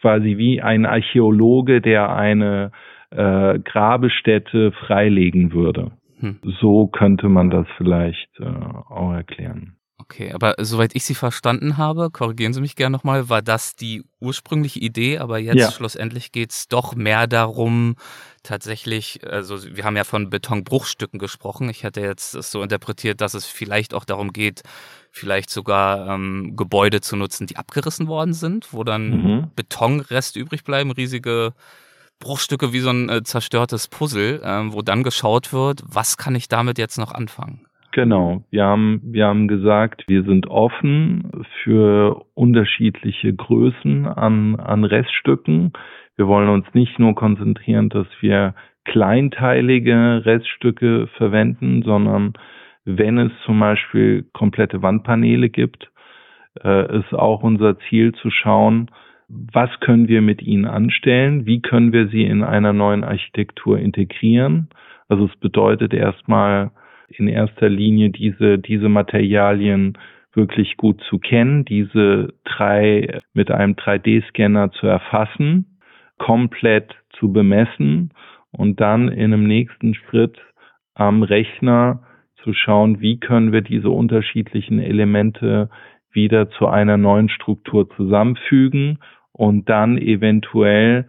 [0.00, 2.72] quasi wie ein Archäologe, der eine
[3.10, 5.92] äh, Grabestätte freilegen würde.
[6.18, 6.38] Hm.
[6.60, 9.76] So könnte man das vielleicht äh, auch erklären.
[9.96, 14.02] Okay, aber soweit ich Sie verstanden habe, korrigieren Sie mich gerne nochmal, war das die
[14.20, 15.70] ursprüngliche Idee, aber jetzt ja.
[15.70, 17.94] schlussendlich geht's doch mehr darum,
[18.42, 21.68] tatsächlich, also wir haben ja von Betonbruchstücken gesprochen.
[21.68, 24.62] Ich hätte jetzt es so interpretiert, dass es vielleicht auch darum geht,
[25.12, 29.50] vielleicht sogar ähm, Gebäude zu nutzen, die abgerissen worden sind, wo dann mhm.
[29.54, 31.54] Betonrest übrig bleiben, riesige
[32.18, 36.48] Bruchstücke wie so ein äh, zerstörtes Puzzle, äh, wo dann geschaut wird, was kann ich
[36.48, 37.63] damit jetzt noch anfangen?
[37.94, 41.30] Genau, wir haben, wir haben gesagt, wir sind offen
[41.62, 45.72] für unterschiedliche Größen an, an Reststücken.
[46.16, 52.32] Wir wollen uns nicht nur konzentrieren, dass wir kleinteilige Reststücke verwenden, sondern
[52.84, 55.88] wenn es zum Beispiel komplette Wandpaneele gibt,
[56.64, 58.90] äh, ist auch unser Ziel zu schauen,
[59.28, 64.68] was können wir mit ihnen anstellen, wie können wir sie in einer neuen Architektur integrieren.
[65.08, 66.72] Also es bedeutet erstmal
[67.18, 69.98] in erster Linie diese, diese Materialien
[70.32, 75.78] wirklich gut zu kennen, diese drei mit einem 3D-Scanner zu erfassen,
[76.18, 78.10] komplett zu bemessen
[78.50, 80.38] und dann in einem nächsten Schritt
[80.94, 82.02] am Rechner
[82.42, 85.70] zu schauen, wie können wir diese unterschiedlichen Elemente
[86.12, 88.98] wieder zu einer neuen Struktur zusammenfügen
[89.32, 91.08] und dann eventuell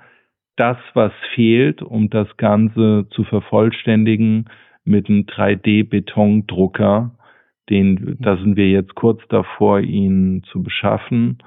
[0.55, 4.45] das, was fehlt, um das Ganze zu vervollständigen,
[4.85, 7.11] mit einem 3D-Betondrucker,
[7.69, 11.39] den, da sind wir jetzt kurz davor, ihn zu beschaffen,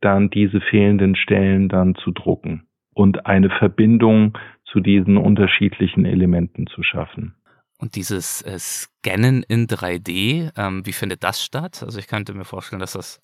[0.00, 6.82] dann diese fehlenden Stellen dann zu drucken und eine Verbindung zu diesen unterschiedlichen Elementen zu
[6.82, 7.34] schaffen.
[7.78, 11.82] Und dieses äh, Scannen in 3D, ähm, wie findet das statt?
[11.82, 13.20] Also ich könnte mir vorstellen, dass das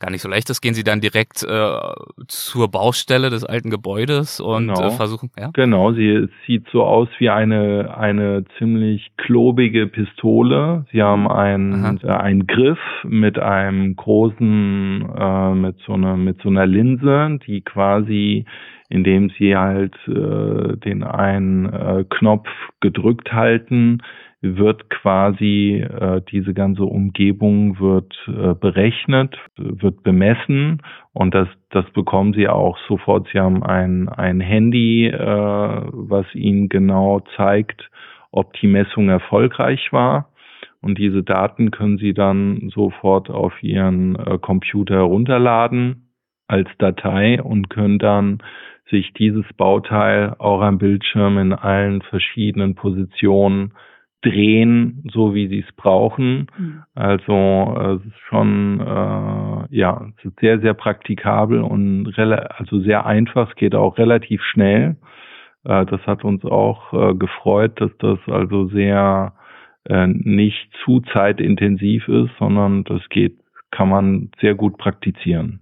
[0.00, 1.78] gar nicht so leicht ist, gehen Sie dann direkt äh,
[2.26, 4.88] zur Baustelle des alten Gebäudes und genau.
[4.88, 5.50] äh, versuchen, ja?
[5.52, 10.86] Genau, sie sieht so aus wie eine, eine ziemlich klobige Pistole.
[10.90, 16.48] Sie haben einen, äh, einen Griff mit einem großen, äh, mit so einer, mit so
[16.48, 18.46] einer Linse, die quasi
[18.92, 22.48] indem sie halt äh, den einen äh, Knopf
[22.80, 24.02] gedrückt halten,
[24.42, 32.32] wird quasi äh, diese ganze Umgebung wird äh, berechnet, wird bemessen und das, das bekommen
[32.32, 33.28] Sie auch sofort.
[33.32, 37.90] Sie haben ein, ein Handy, äh, was Ihnen genau zeigt,
[38.30, 40.30] ob die Messung erfolgreich war.
[40.80, 46.14] Und diese Daten können Sie dann sofort auf Ihren äh, Computer herunterladen
[46.48, 48.38] als Datei und können dann
[48.90, 53.72] sich dieses Bauteil auch am Bildschirm in allen verschiedenen Positionen
[54.22, 56.46] drehen, so wie sie es brauchen.
[56.58, 56.82] Mhm.
[56.94, 63.06] Also äh, es ist schon äh, ja es ist sehr sehr praktikabel und also sehr
[63.06, 63.50] einfach.
[63.50, 64.96] Es geht auch relativ schnell.
[65.64, 69.32] Äh, das hat uns auch äh, gefreut, dass das also sehr
[69.88, 73.38] äh, nicht zu zeitintensiv ist, sondern das geht
[73.70, 75.60] kann man sehr gut praktizieren.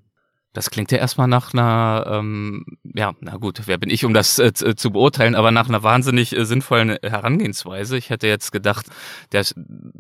[0.55, 4.39] Das klingt ja erstmal nach einer, ähm, ja, na gut, wer bin ich, um das
[4.39, 7.99] äh, zu beurteilen, aber nach einer wahnsinnig äh, sinnvollen Herangehensweise.
[7.99, 8.87] Ich hätte jetzt gedacht,
[9.33, 9.45] der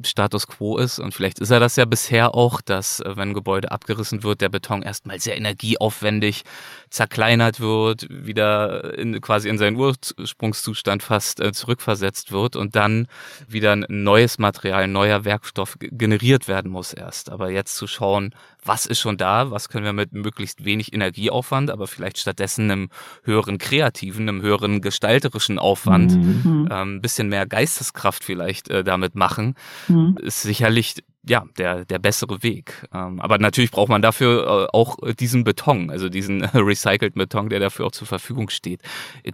[0.02, 3.34] Status quo ist, und vielleicht ist er das ja bisher auch, dass, äh, wenn ein
[3.34, 6.44] Gebäude abgerissen wird, der Beton erstmal sehr energieaufwendig
[6.88, 13.06] zerkleinert wird, wieder in, quasi in seinen Ursprungszustand fast äh, zurückversetzt wird und dann
[13.46, 17.30] wieder ein neues Material, ein neuer Werkstoff generiert werden muss erst.
[17.30, 18.34] Aber jetzt zu schauen,
[18.64, 22.88] was ist schon da, was können wir mit möglichst wenig Energieaufwand, aber vielleicht stattdessen einem
[23.24, 26.68] höheren kreativen, einem höheren gestalterischen Aufwand, mhm.
[26.70, 29.54] ähm, bisschen mehr Geisteskraft vielleicht äh, damit machen,
[29.88, 30.16] mhm.
[30.22, 30.94] ist sicherlich
[31.26, 32.86] ja, der, der bessere Weg.
[32.94, 37.58] Ähm, aber natürlich braucht man dafür äh, auch diesen Beton, also diesen recycelten Beton, der
[37.58, 38.80] dafür auch zur Verfügung steht.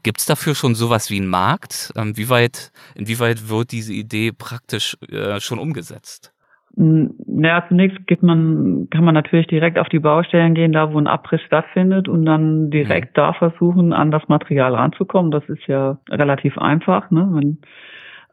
[0.03, 1.93] Gibt es dafür schon sowas wie einen Markt?
[1.97, 6.34] Ähm, wie weit, inwieweit wird diese Idee praktisch äh, schon umgesetzt?
[6.77, 11.07] Naja, zunächst geht man, kann man natürlich direkt auf die Baustellen gehen, da wo ein
[11.07, 13.21] Abriss stattfindet und dann direkt mhm.
[13.21, 15.31] da versuchen, an das Material ranzukommen.
[15.31, 17.13] Das ist ja relativ einfach.
[17.13, 17.29] Ne?
[17.33, 17.59] Wenn,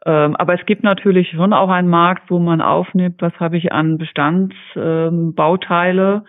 [0.04, 3.70] ähm, aber es gibt natürlich schon auch einen Markt, wo man aufnimmt, was habe ich
[3.72, 6.24] an Bestandsbauteile.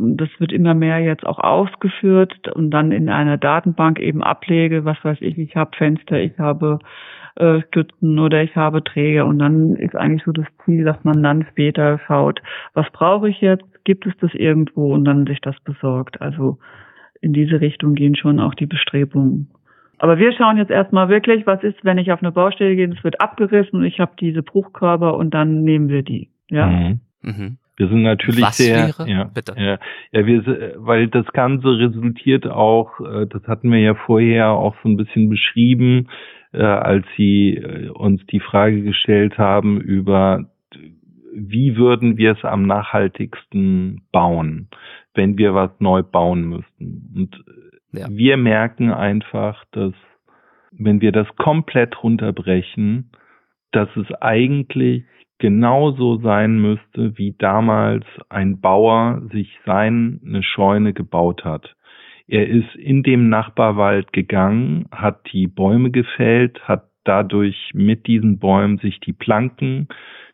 [0.00, 4.84] Ähm, das wird immer mehr jetzt auch ausgeführt und dann in einer Datenbank eben ablege,
[4.84, 6.80] was weiß ich, ich habe Fenster, ich habe
[7.36, 11.22] äh, Stützen oder ich habe Träger und dann ist eigentlich so das Ziel, dass man
[11.22, 12.40] dann später schaut,
[12.74, 16.20] was brauche ich jetzt, gibt es das irgendwo und dann sich das besorgt.
[16.20, 16.58] Also
[17.20, 19.48] in diese Richtung gehen schon auch die Bestrebungen.
[19.98, 23.04] Aber wir schauen jetzt erstmal wirklich, was ist, wenn ich auf eine Baustelle gehe, es
[23.04, 26.28] wird abgerissen und ich habe diese Bruchkörper und dann nehmen wir die.
[26.50, 26.66] Ja.
[26.66, 27.00] Mhm.
[27.22, 27.58] Mhm.
[27.76, 29.08] Wir sind natürlich Was sehr, wäre?
[29.08, 29.54] ja, Bitte.
[29.56, 29.78] ja,
[30.12, 34.88] ja, wir, weil das Ganze resultiert auch, äh, das hatten wir ja vorher auch so
[34.88, 36.08] ein bisschen beschrieben,
[36.52, 40.46] äh, als Sie äh, uns die Frage gestellt haben über
[41.34, 44.68] wie würden wir es am nachhaltigsten bauen,
[45.14, 47.10] wenn wir was neu bauen müssten.
[47.14, 47.44] Und
[47.92, 48.06] ja.
[48.10, 49.94] wir merken einfach, dass
[50.72, 53.10] wenn wir das komplett runterbrechen,
[53.72, 55.04] dass es eigentlich
[55.38, 61.74] genauso sein müsste, wie damals ein Bauer sich seine Scheune gebaut hat.
[62.28, 68.78] Er ist in dem Nachbarwald gegangen, hat die Bäume gefällt, hat dadurch mit diesen Bäumen
[68.78, 69.88] sich die Planken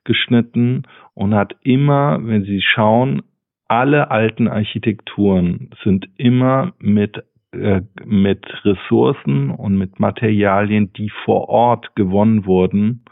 [0.05, 0.83] geschnitten
[1.15, 3.23] und hat immer, wenn Sie schauen,
[3.67, 7.23] alle alten Architekturen sind immer mit
[7.53, 13.05] äh, mit Ressourcen und mit Materialien, die vor Ort gewonnen wurden,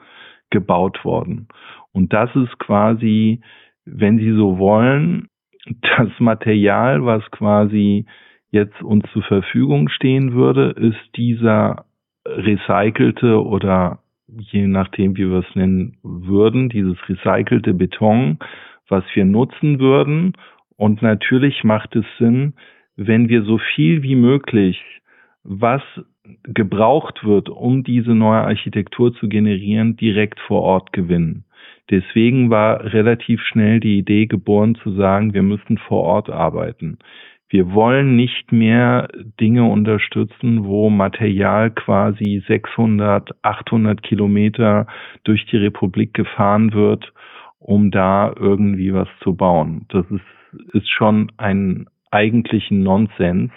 [0.50, 1.48] gebaut worden.
[1.92, 3.40] Und das ist quasi,
[3.84, 5.28] wenn Sie so wollen,
[5.96, 8.06] das Material, was quasi
[8.50, 11.84] jetzt uns zur Verfügung stehen würde, ist dieser
[12.26, 18.38] recycelte oder je nachdem, wie wir es nennen würden, dieses recycelte Beton,
[18.88, 20.32] was wir nutzen würden.
[20.76, 22.54] Und natürlich macht es Sinn,
[22.96, 24.82] wenn wir so viel wie möglich,
[25.44, 25.82] was
[26.42, 31.44] gebraucht wird, um diese neue Architektur zu generieren, direkt vor Ort gewinnen.
[31.90, 36.98] Deswegen war relativ schnell die Idee geboren zu sagen, wir müssen vor Ort arbeiten.
[37.48, 39.08] Wir wollen nicht mehr
[39.40, 44.88] Dinge unterstützen, wo Material quasi 600, 800 Kilometer
[45.22, 47.12] durch die Republik gefahren wird,
[47.60, 49.86] um da irgendwie was zu bauen.
[49.90, 53.52] Das ist, ist schon ein eigentlichen Nonsens,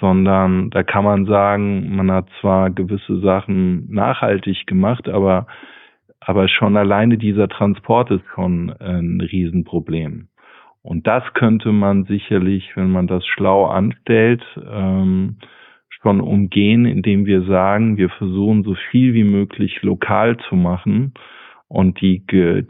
[0.00, 5.46] sondern da kann man sagen, man hat zwar gewisse Sachen nachhaltig gemacht, aber,
[6.20, 10.28] aber schon alleine dieser Transport ist schon ein Riesenproblem.
[10.82, 15.36] Und das könnte man sicherlich, wenn man das schlau anstellt, ähm,
[16.00, 21.12] schon umgehen, indem wir sagen, wir versuchen so viel wie möglich lokal zu machen
[21.68, 22.24] und die,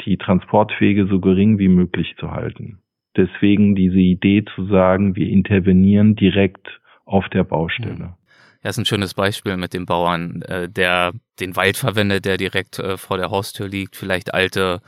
[0.05, 2.81] die Transportwege so gering wie möglich zu halten.
[3.16, 6.80] Deswegen diese Idee zu sagen, wir intervenieren direkt
[7.11, 8.16] auf der Baustelle.
[8.62, 12.79] Ja, ist ein schönes Beispiel mit dem Bauern, äh, der den Wald verwendet, der direkt
[12.79, 14.81] äh, vor der Haustür liegt, vielleicht alte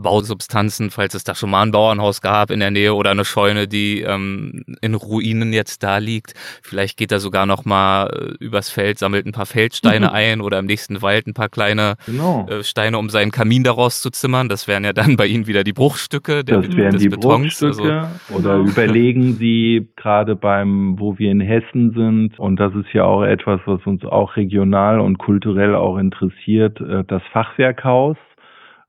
[0.00, 3.68] Bausubstanzen, falls es da schon mal ein Bauernhaus gab in der Nähe oder eine Scheune,
[3.68, 6.34] die ähm, in Ruinen jetzt da liegt.
[6.62, 10.12] Vielleicht geht er sogar noch mal äh, übers Feld, sammelt ein paar Feldsteine mhm.
[10.12, 12.46] ein oder im nächsten Wald ein paar kleine genau.
[12.48, 14.48] äh, Steine, um seinen Kamin daraus zu zimmern.
[14.48, 17.60] Das wären ja dann bei Ihnen wieder die Bruchstücke der, das wären des die Betons.
[17.60, 18.00] Bruchstücke.
[18.00, 18.70] Also, oder genau.
[18.70, 23.60] überlegen Sie gerade beim, wo wir in Hessen sind, und das ist ja auch etwas,
[23.66, 28.16] was uns auch regional und kulturell auch interessiert, äh, das Fachwerkhaus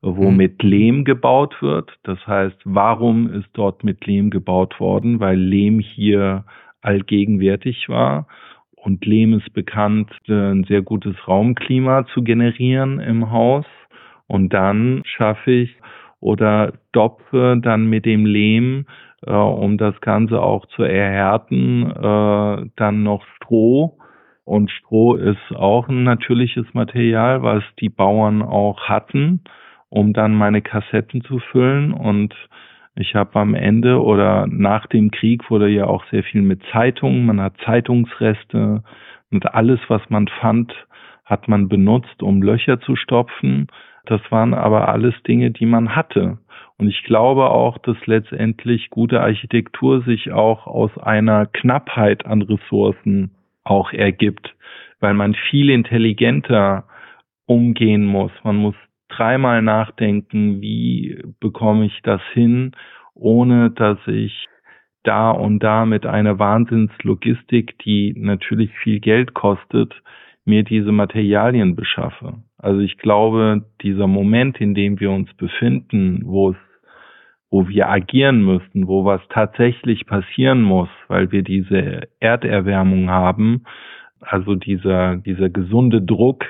[0.02, 0.36] wo mhm.
[0.36, 1.90] mit Lehm gebaut wird.
[2.02, 5.20] Das heißt, warum ist dort mit Lehm gebaut worden?
[5.20, 6.44] Weil Lehm hier
[6.82, 8.26] allgegenwärtig war.
[8.74, 13.64] Und Lehm ist bekannt, ein sehr gutes Raumklima zu generieren im Haus.
[14.26, 15.76] Und dann schaffe ich
[16.18, 18.86] oder dopfe dann mit dem Lehm,
[19.24, 23.98] äh, um das Ganze auch zu erhärten, äh, dann noch Stroh.
[24.44, 29.44] Und Stroh ist auch ein natürliches Material, was die Bauern auch hatten
[29.92, 31.92] um dann meine Kassetten zu füllen.
[31.92, 32.34] Und
[32.94, 37.26] ich habe am Ende oder nach dem Krieg wurde ja auch sehr viel mit Zeitungen,
[37.26, 38.82] man hat Zeitungsreste
[39.30, 40.72] und alles, was man fand,
[41.26, 43.66] hat man benutzt, um Löcher zu stopfen.
[44.06, 46.38] Das waren aber alles Dinge, die man hatte.
[46.78, 53.32] Und ich glaube auch, dass letztendlich gute Architektur sich auch aus einer Knappheit an Ressourcen
[53.62, 54.54] auch ergibt,
[55.00, 56.84] weil man viel intelligenter
[57.46, 58.32] umgehen muss.
[58.42, 58.74] Man muss
[59.16, 62.72] dreimal nachdenken, wie bekomme ich das hin,
[63.14, 64.48] ohne dass ich
[65.04, 69.94] da und da mit einer Wahnsinnslogistik, die natürlich viel Geld kostet,
[70.44, 72.42] mir diese Materialien beschaffe.
[72.58, 76.56] Also ich glaube, dieser Moment, in dem wir uns befinden, wo es
[77.52, 83.64] wo wir agieren müssen, wo was tatsächlich passieren muss, weil wir diese Erderwärmung haben,
[84.20, 86.46] also dieser, dieser gesunde Druck,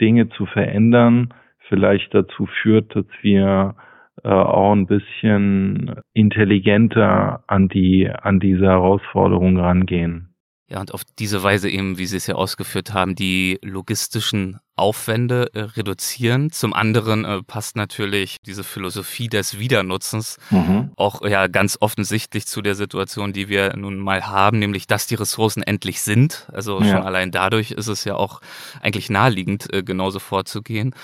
[0.00, 1.34] Dinge zu verändern,
[1.70, 3.74] vielleicht dazu führt, dass wir
[4.22, 10.34] äh, auch ein bisschen intelligenter an die an diese Herausforderung rangehen.
[10.68, 15.50] Ja, und auf diese Weise eben, wie Sie es ja ausgeführt haben, die logistischen Aufwände
[15.52, 16.52] äh, reduzieren.
[16.52, 20.92] Zum anderen äh, passt natürlich diese Philosophie des Wiedernutzens mhm.
[20.96, 25.16] auch ja ganz offensichtlich zu der Situation, die wir nun mal haben, nämlich dass die
[25.16, 26.48] Ressourcen endlich sind.
[26.52, 26.86] Also ja.
[26.86, 28.40] schon allein dadurch ist es ja auch
[28.80, 30.94] eigentlich naheliegend, äh, genauso vorzugehen.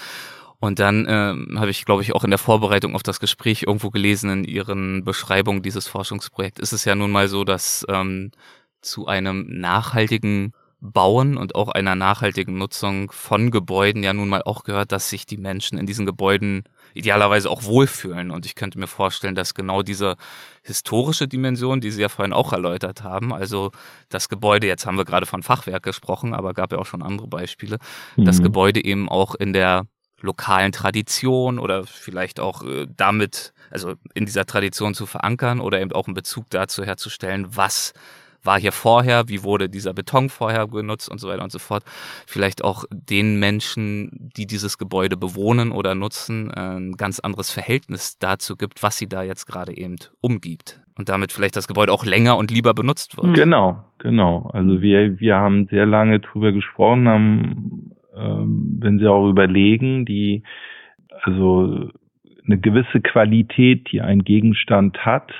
[0.58, 3.90] Und dann ähm, habe ich, glaube ich, auch in der Vorbereitung auf das Gespräch irgendwo
[3.90, 8.30] gelesen in Ihren Beschreibungen dieses Forschungsprojekts, ist es ja nun mal so, dass ähm,
[8.80, 14.62] zu einem nachhaltigen Bauen und auch einer nachhaltigen Nutzung von Gebäuden ja nun mal auch
[14.62, 18.30] gehört, dass sich die Menschen in diesen Gebäuden idealerweise auch wohlfühlen.
[18.30, 20.16] Und ich könnte mir vorstellen, dass genau diese
[20.62, 23.72] historische Dimension, die Sie ja vorhin auch erläutert haben, also
[24.08, 27.26] das Gebäude, jetzt haben wir gerade von Fachwerk gesprochen, aber gab ja auch schon andere
[27.26, 27.78] Beispiele,
[28.16, 28.26] mhm.
[28.26, 29.86] das Gebäude eben auch in der
[30.20, 35.92] lokalen Tradition oder vielleicht auch äh, damit, also in dieser Tradition zu verankern oder eben
[35.92, 37.92] auch einen Bezug dazu herzustellen, was
[38.46, 41.82] war hier vorher, wie wurde dieser Beton vorher genutzt und so weiter und so fort.
[42.26, 48.56] Vielleicht auch den Menschen, die dieses Gebäude bewohnen oder nutzen, ein ganz anderes Verhältnis dazu
[48.56, 50.80] gibt, was sie da jetzt gerade eben umgibt.
[50.96, 53.34] Und damit vielleicht das Gebäude auch länger und lieber benutzt wird.
[53.34, 54.48] Genau, genau.
[54.54, 60.42] Also wir, wir haben sehr lange drüber gesprochen, haben, ähm, wenn Sie auch überlegen, die,
[61.22, 61.90] also
[62.44, 65.32] eine gewisse Qualität, die ein Gegenstand hat,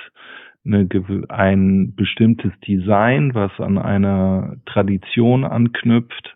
[0.65, 0.87] eine,
[1.29, 6.35] ein bestimmtes Design, was an einer Tradition anknüpft,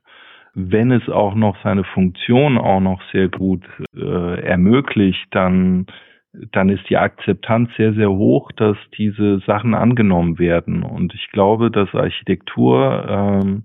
[0.53, 3.63] wenn es auch noch seine Funktion auch noch sehr gut
[3.95, 5.85] äh, ermöglicht, dann
[6.33, 10.83] dann ist die Akzeptanz sehr, sehr hoch, dass diese Sachen angenommen werden.
[10.83, 13.63] Und ich glaube, dass Architektur, ähm,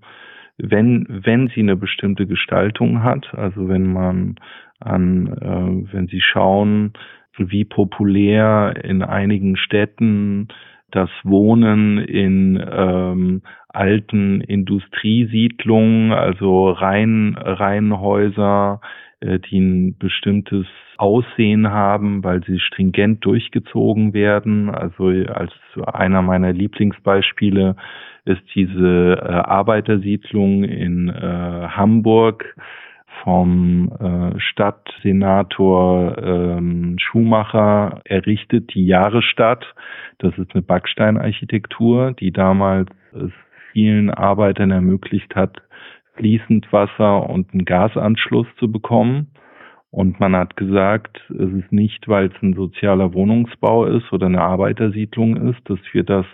[0.59, 4.37] wenn, wenn sie eine bestimmte Gestaltung hat, also wenn man
[4.81, 6.93] an, äh, wenn Sie schauen,
[7.39, 10.49] wie populär in einigen Städten
[10.91, 18.81] das Wohnen in ähm, alten Industriesiedlungen, also Reihen, Reihenhäuser,
[19.23, 20.67] die ein bestimmtes
[20.99, 24.69] Aussehen haben, weil sie stringent durchgezogen werden.
[24.69, 25.53] Also als
[25.87, 27.77] einer meiner Lieblingsbeispiele
[28.27, 32.57] ist diese äh, Arbeitersiedlung in äh, Hamburg
[33.23, 39.65] vom äh, Stadtsenator ähm, Schumacher errichtet, die Jahrestadt.
[40.19, 43.31] Das ist eine Backsteinarchitektur, die damals es
[43.73, 45.63] vielen Arbeitern ermöglicht hat,
[46.17, 49.29] fließend Wasser und einen Gasanschluss zu bekommen.
[49.91, 54.43] Und man hat gesagt, es ist nicht, weil es ein sozialer Wohnungsbau ist oder eine
[54.43, 56.27] Arbeitersiedlung ist, dass wir das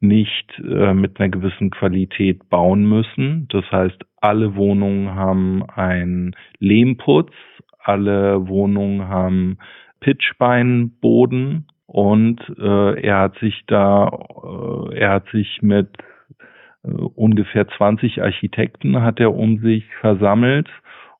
[0.00, 3.46] nicht äh, mit einer gewissen Qualität bauen müssen.
[3.50, 7.32] Das heißt, alle Wohnungen haben einen Lehmputz,
[7.78, 9.58] alle Wohnungen haben
[10.00, 15.88] Pitchbeinboden und äh, er hat sich da, äh, er hat sich mit
[16.82, 20.70] ungefähr 20 Architekten hat er um sich versammelt,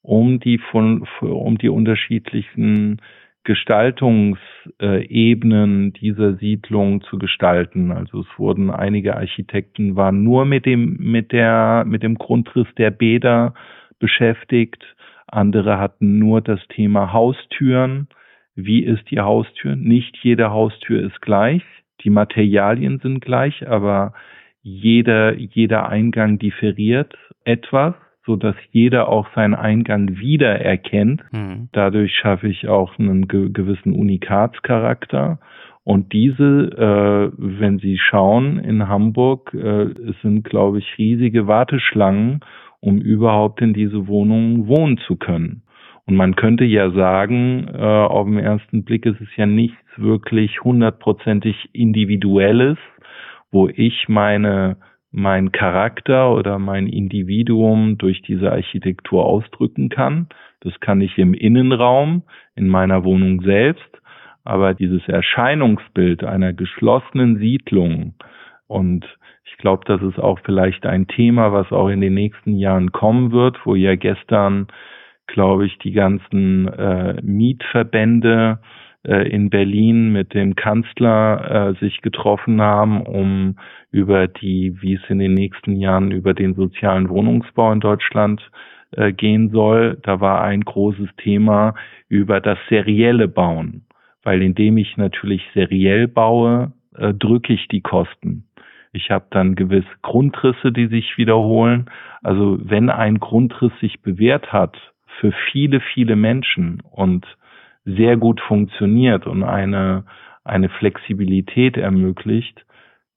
[0.02, 3.00] um die von, um die unterschiedlichen
[3.44, 7.92] Gestaltungsebenen dieser Siedlung zu gestalten.
[7.92, 12.90] Also es wurden einige Architekten waren nur mit dem mit der mit dem Grundriss der
[12.90, 13.54] Bäder
[13.98, 14.84] beschäftigt.
[15.26, 18.08] Andere hatten nur das Thema Haustüren.
[18.54, 19.76] Wie ist die Haustür?
[19.76, 21.62] Nicht jede Haustür ist gleich.
[22.02, 24.12] Die Materialien sind gleich, aber
[24.68, 27.14] jeder jeder Eingang differiert
[27.44, 27.94] etwas
[28.28, 31.24] so dass jeder auch seinen Eingang wiedererkennt.
[31.32, 31.70] Mhm.
[31.72, 35.38] Dadurch schaffe ich auch einen ge gewissen Unikatscharakter.
[35.82, 42.40] Und diese, äh, wenn Sie schauen, in Hamburg, äh, es sind, glaube ich, riesige Warteschlangen,
[42.80, 45.62] um überhaupt in diese Wohnungen wohnen zu können.
[46.04, 50.62] Und man könnte ja sagen, äh, auf den ersten Blick ist es ja nichts wirklich
[50.62, 52.76] hundertprozentig Individuelles,
[53.50, 54.76] wo ich meine
[55.10, 60.28] mein Charakter oder mein Individuum durch diese Architektur ausdrücken kann.
[60.60, 62.24] Das kann ich im Innenraum,
[62.56, 63.88] in meiner Wohnung selbst,
[64.44, 68.14] aber dieses Erscheinungsbild einer geschlossenen Siedlung
[68.68, 69.06] und
[69.44, 73.32] ich glaube, das ist auch vielleicht ein Thema, was auch in den nächsten Jahren kommen
[73.32, 74.68] wird, wo ja gestern,
[75.26, 78.60] glaube ich, die ganzen äh, Mietverbände
[79.08, 83.56] in Berlin mit dem Kanzler äh, sich getroffen haben, um
[83.90, 88.50] über die, wie es in den nächsten Jahren über den sozialen Wohnungsbau in Deutschland
[88.92, 89.98] äh, gehen soll.
[90.02, 91.74] Da war ein großes Thema
[92.08, 93.86] über das serielle Bauen,
[94.22, 98.44] weil indem ich natürlich seriell baue, äh, drücke ich die Kosten.
[98.92, 101.86] Ich habe dann gewisse Grundrisse, die sich wiederholen.
[102.22, 104.76] Also wenn ein Grundriss sich bewährt hat
[105.20, 107.26] für viele, viele Menschen und
[107.96, 110.04] sehr gut funktioniert und eine,
[110.44, 112.64] eine Flexibilität ermöglicht,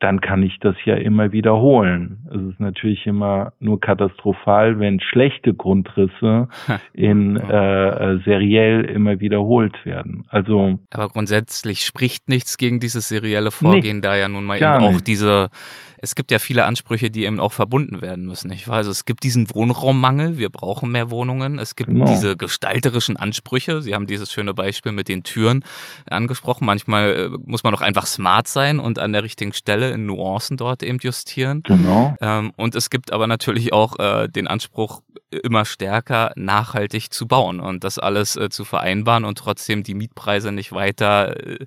[0.02, 2.28] dann kann ich das ja immer wiederholen.
[2.30, 6.48] Es ist natürlich immer nur katastrophal, wenn schlechte Grundrisse
[6.94, 10.26] in äh, seriell immer wiederholt werden.
[10.30, 14.84] Also aber grundsätzlich spricht nichts gegen dieses serielle Vorgehen, nee, da ja nun mal eben
[14.84, 15.50] auch diese
[16.04, 18.52] Es gibt ja viele Ansprüche, die eben auch verbunden werden müssen.
[18.52, 21.60] Ich weiß, also es gibt diesen Wohnraummangel, wir brauchen mehr Wohnungen.
[21.60, 22.06] Es gibt genau.
[22.06, 23.84] diese gestalterischen Ansprüche.
[23.84, 25.64] Sie haben dieses schöne Beispiel mit den Türen
[26.10, 26.66] angesprochen.
[26.66, 30.58] Manchmal äh, muss man auch einfach smart sein und an der richtigen Stelle in Nuancen
[30.58, 31.62] dort eben justieren.
[31.64, 32.16] Genau.
[32.22, 35.02] Ähm, und es gibt aber natürlich auch äh, den Anspruch,
[35.44, 40.52] immer stärker nachhaltig zu bauen und das alles äh, zu vereinbaren und trotzdem die Mietpreise
[40.52, 41.66] nicht weiter äh,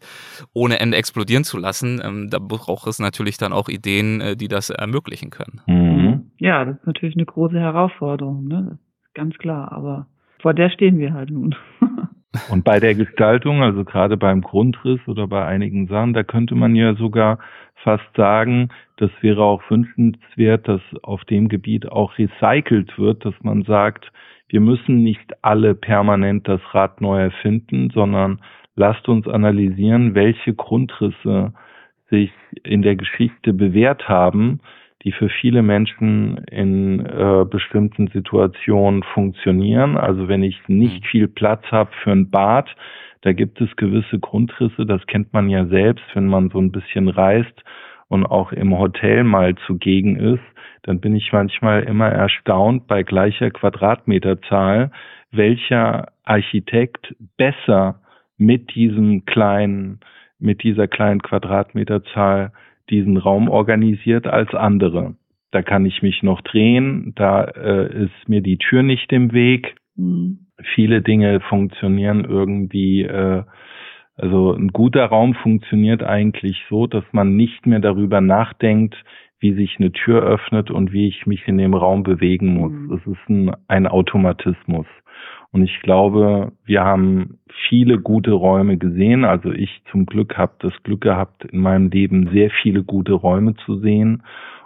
[0.53, 2.01] ohne Ende explodieren zu lassen.
[2.05, 5.63] Ähm, da braucht es natürlich dann auch Ideen, äh, die das ermöglichen können.
[5.67, 6.31] Mhm.
[6.39, 8.79] Ja, das ist natürlich eine große Herausforderung, ne?
[9.15, 10.07] ganz klar, aber
[10.43, 11.55] vor der stehen wir halt nun.
[12.51, 16.75] Und bei der Gestaltung, also gerade beim Grundriss oder bei einigen Sachen, da könnte man
[16.75, 17.39] ja sogar
[17.85, 23.63] fast sagen, das wäre auch wünschenswert, dass auf dem Gebiet auch recycelt wird, dass man
[23.63, 24.11] sagt,
[24.49, 28.41] wir müssen nicht alle permanent das Rad neu erfinden, sondern
[28.75, 31.53] lasst uns analysieren, welche Grundrisse
[32.11, 32.33] sich
[32.63, 34.61] in der Geschichte bewährt haben,
[35.05, 39.97] die für viele Menschen in äh, bestimmten Situationen funktionieren.
[39.99, 41.09] Also wenn ich nicht mhm.
[41.09, 42.75] viel Platz habe für ein Bad,
[43.21, 47.09] da gibt es gewisse Grundrisse, das kennt man ja selbst, wenn man so ein bisschen
[47.09, 47.65] reist
[48.09, 50.43] und auch im Hotel mal zugegen ist,
[50.83, 54.91] dann bin ich manchmal immer erstaunt bei gleicher Quadratmeterzahl,
[55.31, 58.01] welcher Architekt besser
[58.37, 60.01] mit diesem kleinen,
[60.39, 62.53] mit dieser kleinen Quadratmeterzahl
[62.91, 65.15] diesen Raum organisiert als andere.
[65.51, 69.77] Da kann ich mich noch drehen, da äh, ist mir die Tür nicht im Weg.
[69.97, 70.47] Mhm.
[70.75, 73.43] Viele Dinge funktionieren irgendwie, äh,
[74.17, 78.97] also ein guter Raum funktioniert eigentlich so, dass man nicht mehr darüber nachdenkt,
[79.41, 82.73] wie sich eine Tür öffnet und wie ich mich in dem Raum bewegen muss.
[82.73, 82.93] Mhm.
[82.93, 84.87] Es ist ein, ein Automatismus.
[85.55, 87.39] Und ich glaube, wir haben
[87.69, 89.25] viele gute Räume gesehen.
[89.25, 93.55] Also ich zum Glück habe das Glück gehabt, in meinem Leben sehr viele gute Räume
[93.65, 94.25] zu sehen.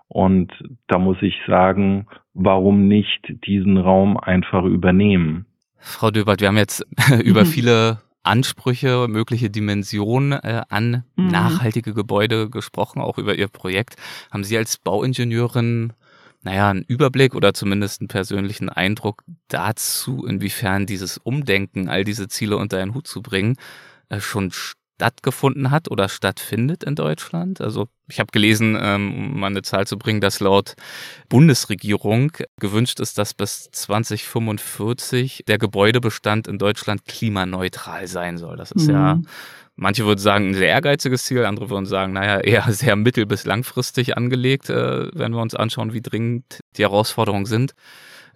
[0.09, 0.51] Und
[0.87, 5.45] da muss ich sagen, warum nicht diesen Raum einfach übernehmen?
[5.77, 6.87] Frau Döbert, wir haben jetzt
[7.23, 11.27] über viele Ansprüche, mögliche Dimensionen äh, an mhm.
[11.27, 13.97] nachhaltige Gebäude gesprochen, auch über Ihr Projekt.
[14.31, 15.93] Haben Sie als Bauingenieurin
[16.43, 22.57] naja, einen Überblick oder zumindest einen persönlichen Eindruck dazu, inwiefern dieses Umdenken, all diese Ziele
[22.57, 23.57] unter einen Hut zu bringen,
[24.09, 27.61] äh, schon stattgefunden hat oder stattfindet in Deutschland.
[27.61, 30.75] Also ich habe gelesen, ähm, um mal eine Zahl zu bringen, dass laut
[31.29, 38.57] Bundesregierung gewünscht ist, dass bis 2045 der Gebäudebestand in Deutschland klimaneutral sein soll.
[38.57, 38.95] Das ist mhm.
[38.95, 39.21] ja
[39.81, 43.45] Manche würden sagen, ein sehr ehrgeiziges Ziel, andere würden sagen, naja, eher sehr mittel- bis
[43.45, 47.75] langfristig angelegt, äh, wenn wir uns anschauen, wie dringend die Herausforderungen sind.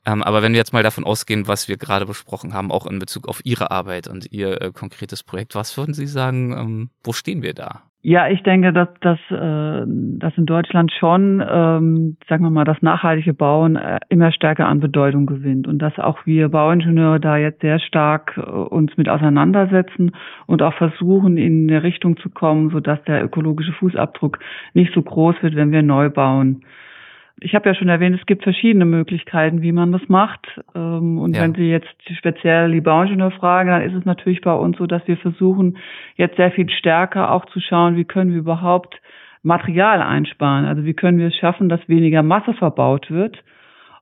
[0.06, 3.00] Ähm, aber wenn wir jetzt mal davon ausgehen, was wir gerade besprochen haben, auch in
[3.00, 7.12] Bezug auf Ihre Arbeit und Ihr äh, konkretes Projekt, was würden Sie sagen, ähm, wo
[7.12, 7.90] stehen wir da?
[8.04, 12.82] Ja, ich denke, dass, dass, äh, dass in Deutschland schon, ähm, sagen wir mal, das
[12.82, 17.60] nachhaltige Bauen äh, immer stärker an Bedeutung gewinnt und dass auch wir Bauingenieure da jetzt
[17.60, 20.10] sehr stark äh, uns mit auseinandersetzen
[20.46, 24.40] und auch versuchen, in eine Richtung zu kommen, sodass der ökologische Fußabdruck
[24.74, 26.64] nicht so groß wird, wenn wir neu bauen
[27.44, 30.60] ich habe ja schon erwähnt, es gibt verschiedene Möglichkeiten, wie man das macht.
[30.74, 31.42] Ähm, und ja.
[31.42, 35.06] wenn Sie jetzt speziell die Bauingenieur fragen, dann ist es natürlich bei uns so, dass
[35.06, 35.78] wir versuchen,
[36.16, 39.00] jetzt sehr viel stärker auch zu schauen, wie können wir überhaupt
[39.42, 40.66] Material einsparen.
[40.66, 43.42] Also wie können wir es schaffen, dass weniger Masse verbaut wird.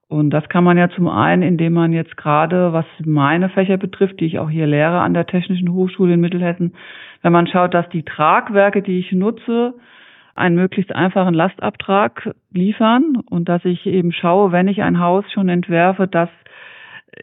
[0.09, 4.19] Und das kann man ja zum einen, indem man jetzt gerade, was meine Fächer betrifft,
[4.19, 6.75] die ich auch hier lehre an der Technischen Hochschule in Mittelhessen,
[7.23, 9.75] wenn man schaut, dass die Tragwerke, die ich nutze,
[10.35, 15.49] einen möglichst einfachen Lastabtrag liefern und dass ich eben schaue, wenn ich ein Haus schon
[15.49, 16.31] entwerfe, dass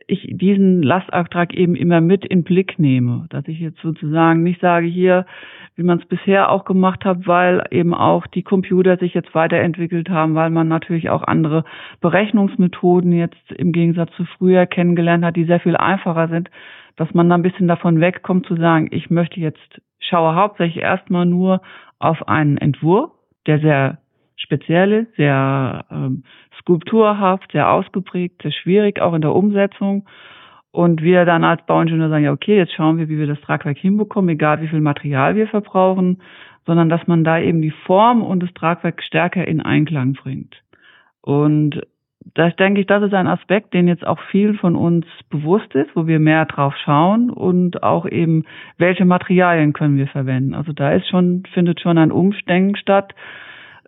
[0.08, 4.88] ich diesen Lastabtrag eben immer mit in Blick nehme, dass ich jetzt sozusagen nicht sage
[4.88, 5.26] hier,
[5.76, 10.10] wie man es bisher auch gemacht hat, weil eben auch die Computer sich jetzt weiterentwickelt
[10.10, 11.64] haben, weil man natürlich auch andere
[12.01, 16.49] Berechnungsmethoden jetzt im Gegensatz zu früher kennengelernt hat, die sehr viel einfacher sind,
[16.95, 21.26] dass man da ein bisschen davon wegkommt zu sagen, ich möchte jetzt schaue hauptsächlich erstmal
[21.26, 21.62] nur
[22.00, 23.12] auf einen Entwurf,
[23.45, 23.98] der sehr
[24.36, 26.24] speziell ist, sehr ähm,
[26.60, 30.08] skulpturhaft, sehr ausgeprägt, sehr schwierig, auch in der Umsetzung.
[30.72, 33.78] Und wir dann als Bauingenieur sagen, ja, okay, jetzt schauen wir, wie wir das Tragwerk
[33.78, 36.22] hinbekommen, egal wie viel Material wir verbrauchen,
[36.66, 40.62] sondern dass man da eben die Form und das Tragwerk stärker in Einklang bringt.
[41.22, 41.82] Und
[42.34, 45.95] das denke ich, das ist ein Aspekt, den jetzt auch vielen von uns bewusst ist,
[45.95, 48.45] wo wir mehr drauf schauen und auch eben,
[48.78, 50.53] welche Materialien können wir verwenden.
[50.53, 53.13] Also da ist schon, findet schon ein Umdenken statt.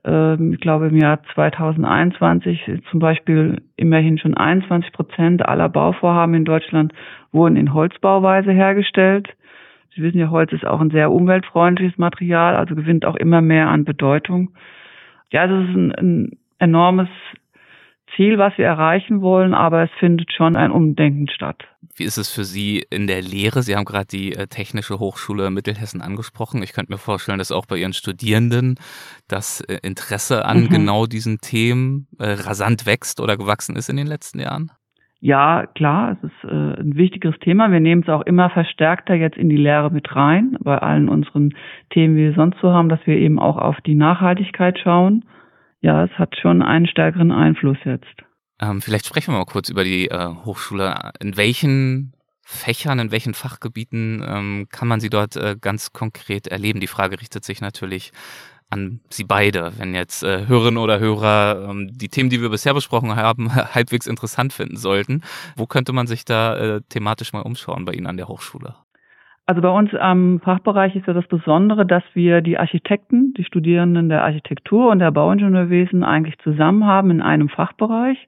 [0.03, 6.45] Ähm, ich glaube, im Jahr 2021 zum Beispiel immerhin schon 21 Prozent aller Bauvorhaben in
[6.45, 6.93] Deutschland
[7.31, 9.29] wurden in Holzbauweise hergestellt.
[9.95, 13.67] Sie wissen ja, Holz ist auch ein sehr umweltfreundliches Material, also gewinnt auch immer mehr
[13.69, 14.51] an Bedeutung.
[15.31, 17.09] Ja, das ist ein, ein enormes
[18.15, 21.63] Ziel, was wir erreichen wollen, aber es findet schon ein Umdenken statt.
[21.95, 23.61] Wie ist es für Sie in der Lehre?
[23.61, 26.63] Sie haben gerade die äh, Technische Hochschule Mittelhessen angesprochen.
[26.63, 28.75] Ich könnte mir vorstellen, dass auch bei Ihren Studierenden
[29.27, 30.69] das äh, Interesse an mhm.
[30.69, 34.71] genau diesen Themen äh, rasant wächst oder gewachsen ist in den letzten Jahren.
[35.21, 37.69] Ja, klar, es ist äh, ein wichtiges Thema.
[37.71, 41.53] Wir nehmen es auch immer verstärkter jetzt in die Lehre mit rein, bei allen unseren
[41.89, 45.25] Themen, wie wir sonst so haben, dass wir eben auch auf die Nachhaltigkeit schauen
[45.81, 48.05] ja, es hat schon einen stärkeren Einfluss jetzt.
[48.61, 51.11] Ähm, vielleicht sprechen wir mal kurz über die äh, Hochschule.
[51.19, 56.79] In welchen Fächern, in welchen Fachgebieten ähm, kann man sie dort äh, ganz konkret erleben?
[56.79, 58.11] Die Frage richtet sich natürlich
[58.69, 62.73] an Sie beide, wenn jetzt äh, Hörerinnen oder Hörer ähm, die Themen, die wir bisher
[62.73, 65.23] besprochen haben, halbwegs interessant finden sollten.
[65.55, 68.75] Wo könnte man sich da äh, thematisch mal umschauen bei Ihnen an der Hochschule?
[69.49, 74.07] Also bei uns am Fachbereich ist ja das Besondere, dass wir die Architekten, die Studierenden
[74.07, 78.27] der Architektur und der Bauingenieurwesen eigentlich zusammen haben in einem Fachbereich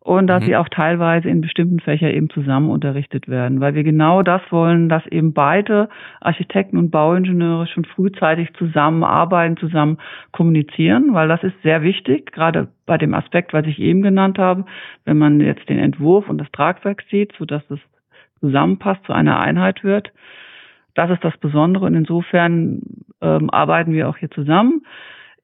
[0.00, 0.46] und dass mhm.
[0.46, 4.90] sie auch teilweise in bestimmten Fächern eben zusammen unterrichtet werden, weil wir genau das wollen,
[4.90, 5.88] dass eben beide
[6.20, 9.96] Architekten und Bauingenieure schon frühzeitig zusammenarbeiten, zusammen
[10.32, 14.66] kommunizieren, weil das ist sehr wichtig, gerade bei dem Aspekt, was ich eben genannt habe,
[15.06, 17.80] wenn man jetzt den Entwurf und das Tragwerk sieht, so dass es
[18.40, 20.12] zusammenpasst, zu einer Einheit wird.
[20.98, 22.82] Das ist das Besondere und insofern
[23.20, 24.82] ähm, arbeiten wir auch hier zusammen.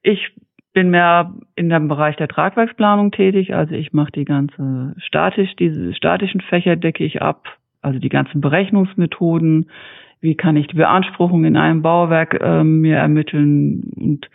[0.03, 0.33] Ich
[0.73, 5.95] bin mehr in dem Bereich der Tragwerksplanung tätig, also ich mache die ganze statisch, diese
[5.95, 7.47] statischen Fächer decke ich ab,
[7.83, 9.71] also die ganzen Berechnungsmethoden,
[10.21, 14.29] wie kann ich die Beanspruchung in einem Bauwerk äh, mir ermitteln und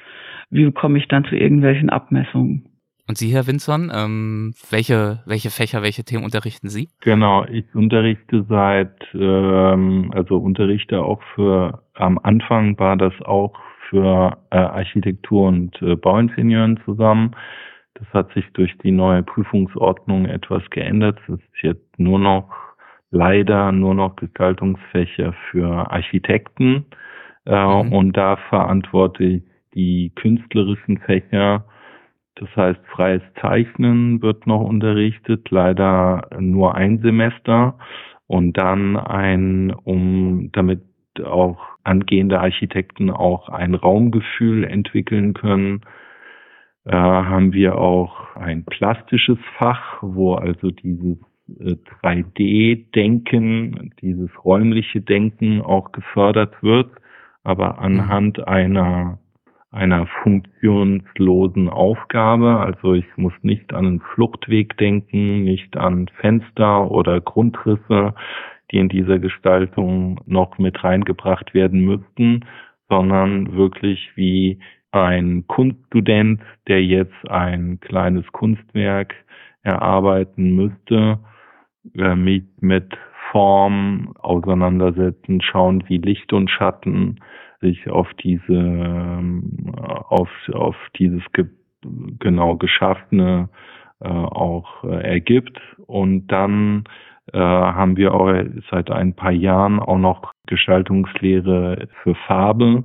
[0.49, 2.69] wie komme ich dann zu irgendwelchen Abmessungen.
[3.09, 6.89] Und Sie, Herr Winzon, ähm, welche, welche Fächer, welche Themen unterrichten Sie?
[7.01, 13.57] Genau, ich unterrichte seit, ähm, also unterrichte auch für, am Anfang war das auch
[13.89, 17.31] für äh, Architektur und äh, Bauingenieuren zusammen.
[17.95, 21.17] Das hat sich durch die neue Prüfungsordnung etwas geändert.
[21.27, 22.53] Es ist jetzt nur noch
[23.09, 26.85] leider nur noch Gestaltungsfächer für Architekten.
[27.47, 27.91] Äh, mhm.
[27.91, 29.43] Und da verantworte ich
[29.73, 31.65] die künstlerischen Fächer
[32.39, 37.77] das heißt, freies Zeichnen wird noch unterrichtet, leider nur ein Semester
[38.27, 40.81] und dann ein, um damit
[41.21, 45.81] auch angehende Architekten auch ein Raumgefühl entwickeln können,
[46.85, 51.17] äh, haben wir auch ein plastisches Fach, wo also dieses
[52.01, 56.89] 3D-Denken, äh, dieses räumliche Denken auch gefördert wird,
[57.43, 59.19] aber anhand einer
[59.71, 62.59] einer funktionslosen Aufgabe.
[62.59, 68.15] Also ich muss nicht an einen Fluchtweg denken, nicht an Fenster oder Grundrisse,
[68.71, 72.45] die in dieser Gestaltung noch mit reingebracht werden müssten,
[72.87, 74.59] sondern wirklich wie
[74.91, 79.13] ein Kunststudent, der jetzt ein kleines Kunstwerk
[79.61, 81.19] erarbeiten müsste,
[81.95, 82.97] äh, mit, mit
[83.31, 87.19] Form auseinandersetzen, schauen, wie Licht und Schatten
[87.61, 91.45] sich auf diese ähm, auf auf dieses ge
[92.19, 93.49] genau geschaffene
[94.01, 95.59] äh, auch äh, ergibt.
[95.85, 96.85] Und dann
[97.33, 98.33] äh, haben wir auch
[98.71, 102.83] seit ein paar Jahren auch noch Gestaltungslehre für Farbe,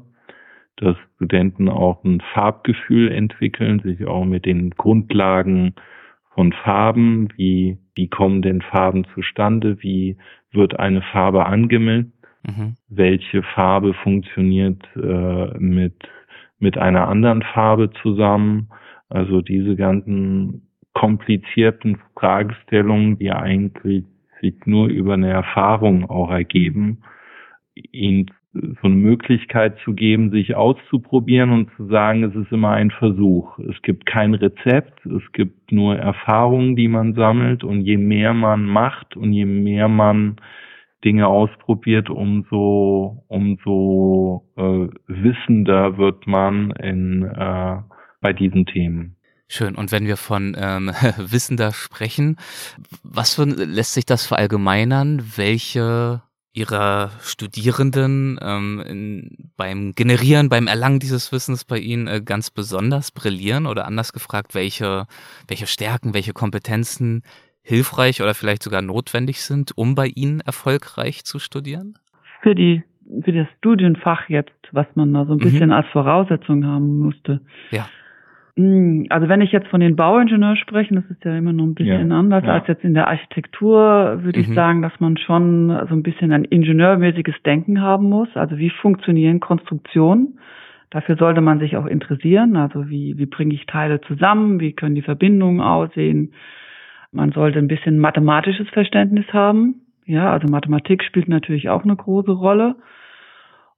[0.77, 5.75] dass Studenten auch ein Farbgefühl entwickeln, sich auch mit den Grundlagen
[6.35, 10.17] von Farben, wie, wie kommen denn Farben zustande, wie
[10.51, 12.13] wird eine Farbe angemeldet,
[12.47, 12.77] Mhm.
[12.89, 15.95] Welche Farbe funktioniert äh, mit,
[16.59, 18.69] mit einer anderen Farbe zusammen?
[19.09, 24.05] Also diese ganzen komplizierten Fragestellungen, die eigentlich
[24.41, 27.03] sich nur über eine Erfahrung auch ergeben,
[27.75, 32.93] ihnen so eine Möglichkeit zu geben, sich auszuprobieren und zu sagen, es ist immer ein
[32.93, 33.59] Versuch.
[33.59, 38.65] Es gibt kein Rezept, es gibt nur Erfahrungen, die man sammelt und je mehr man
[38.65, 40.37] macht und je mehr man
[41.05, 47.77] Dinge ausprobiert, umso, umso äh, wissender wird man in, äh,
[48.21, 49.17] bei diesen Themen.
[49.49, 49.75] Schön.
[49.75, 50.89] Und wenn wir von ähm,
[51.19, 52.37] Wissender sprechen,
[53.03, 55.23] was für, lässt sich das verallgemeinern?
[55.37, 62.51] Welche Ihrer Studierenden ähm, in, beim Generieren, beim Erlangen dieses Wissens bei Ihnen äh, ganz
[62.51, 63.67] besonders brillieren?
[63.67, 65.07] Oder anders gefragt, welche,
[65.47, 67.23] welche Stärken, welche Kompetenzen
[67.65, 71.99] hilfreich oder vielleicht sogar notwendig sind, um bei Ihnen erfolgreich zu studieren?
[72.43, 72.85] Für die
[73.23, 75.43] für das Studienfach jetzt, was man da so ein mhm.
[75.43, 77.41] bisschen als Voraussetzung haben musste.
[77.71, 77.87] Ja.
[78.57, 81.75] Hm, also wenn ich jetzt von den Bauingenieuren spreche, das ist ja immer noch ein
[81.75, 82.55] bisschen ja, anders ja.
[82.55, 84.45] als jetzt in der Architektur, würde mhm.
[84.45, 88.29] ich sagen, dass man schon so ein bisschen ein ingenieurmäßiges Denken haben muss.
[88.35, 90.39] Also wie funktionieren Konstruktionen?
[90.91, 92.57] Dafür sollte man sich auch interessieren.
[92.57, 94.61] Also wie, wie bringe ich Teile zusammen?
[94.61, 96.33] Wie können die Verbindungen aussehen?
[97.15, 99.83] Man sollte ein bisschen mathematisches Verständnis haben.
[100.05, 102.77] Ja, also Mathematik spielt natürlich auch eine große Rolle.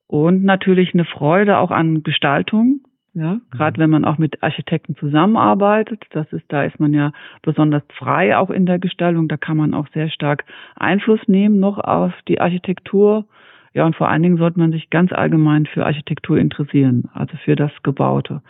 [0.07, 2.80] Und natürlich eine Freude auch an Gestaltung.
[3.12, 3.82] Ja, gerade mhm.
[3.82, 7.12] wenn man auch mit Architekten zusammenarbeitet, das ist, da ist man ja
[7.43, 9.28] besonders frei auch in der Gestaltung.
[9.28, 13.26] Da kann man auch sehr stark Einfluss nehmen noch auf die Architektur.
[13.74, 17.57] Ja, und vor allen Dingen sollte man sich ganz allgemein für Architektur interessieren, also für
[17.57, 18.43] das Gebaute.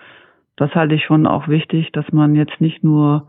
[0.56, 3.28] Das halte ich schon auch wichtig, dass man jetzt nicht nur,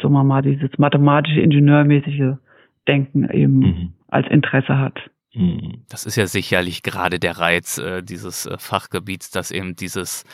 [0.00, 2.36] sagen wir mal, dieses mathematische, ingenieurmäßige
[2.88, 3.92] Denken eben mhm.
[4.08, 4.98] als Interesse hat.
[5.34, 5.84] Mhm.
[5.88, 10.24] Das ist ja sicherlich gerade der Reiz äh, dieses äh, Fachgebiets, dass eben dieses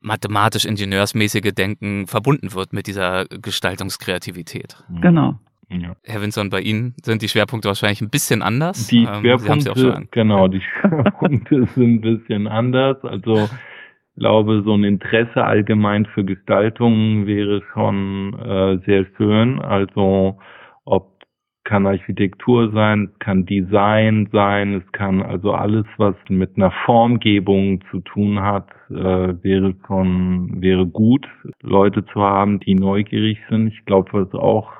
[0.00, 4.76] mathematisch-ingenieursmäßige Denken verbunden wird mit dieser Gestaltungskreativität.
[4.88, 5.00] Mhm.
[5.00, 5.38] Genau.
[5.70, 5.96] Ja.
[6.04, 8.86] Herr Winson, bei Ihnen sind die Schwerpunkte wahrscheinlich ein bisschen anders.
[8.88, 13.02] Die ähm, Schwerpunkte, genau, die Schwerpunkte sind ein bisschen anders.
[13.02, 13.48] Also
[14.16, 19.60] glaube, so ein Interesse allgemein für Gestaltung wäre schon äh, sehr schön.
[19.60, 20.38] Also
[20.84, 21.14] ob
[21.64, 28.00] kann Architektur sein, kann Design sein, es kann also alles, was mit einer Formgebung zu
[28.00, 28.94] tun hat, äh,
[29.42, 31.26] wäre schon, wäre gut,
[31.62, 33.68] Leute zu haben, die neugierig sind.
[33.68, 34.70] Ich glaube, was auch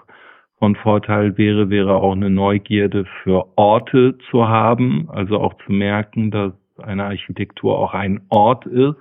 [0.58, 6.30] von Vorteil wäre, wäre auch eine Neugierde für Orte zu haben, also auch zu merken,
[6.30, 8.96] dass eine Architektur auch ein Ort ist,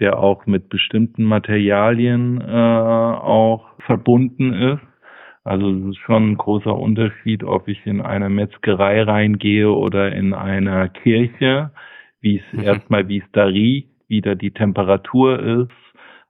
[0.00, 4.88] der auch mit bestimmten Materialien äh, auch verbunden ist
[5.48, 10.34] also es ist schon ein großer Unterschied, ob ich in eine Metzgerei reingehe oder in
[10.34, 11.70] einer Kirche,
[12.20, 12.64] wie es mhm.
[12.64, 15.70] erstmal, wie es da riecht, wie da die Temperatur ist,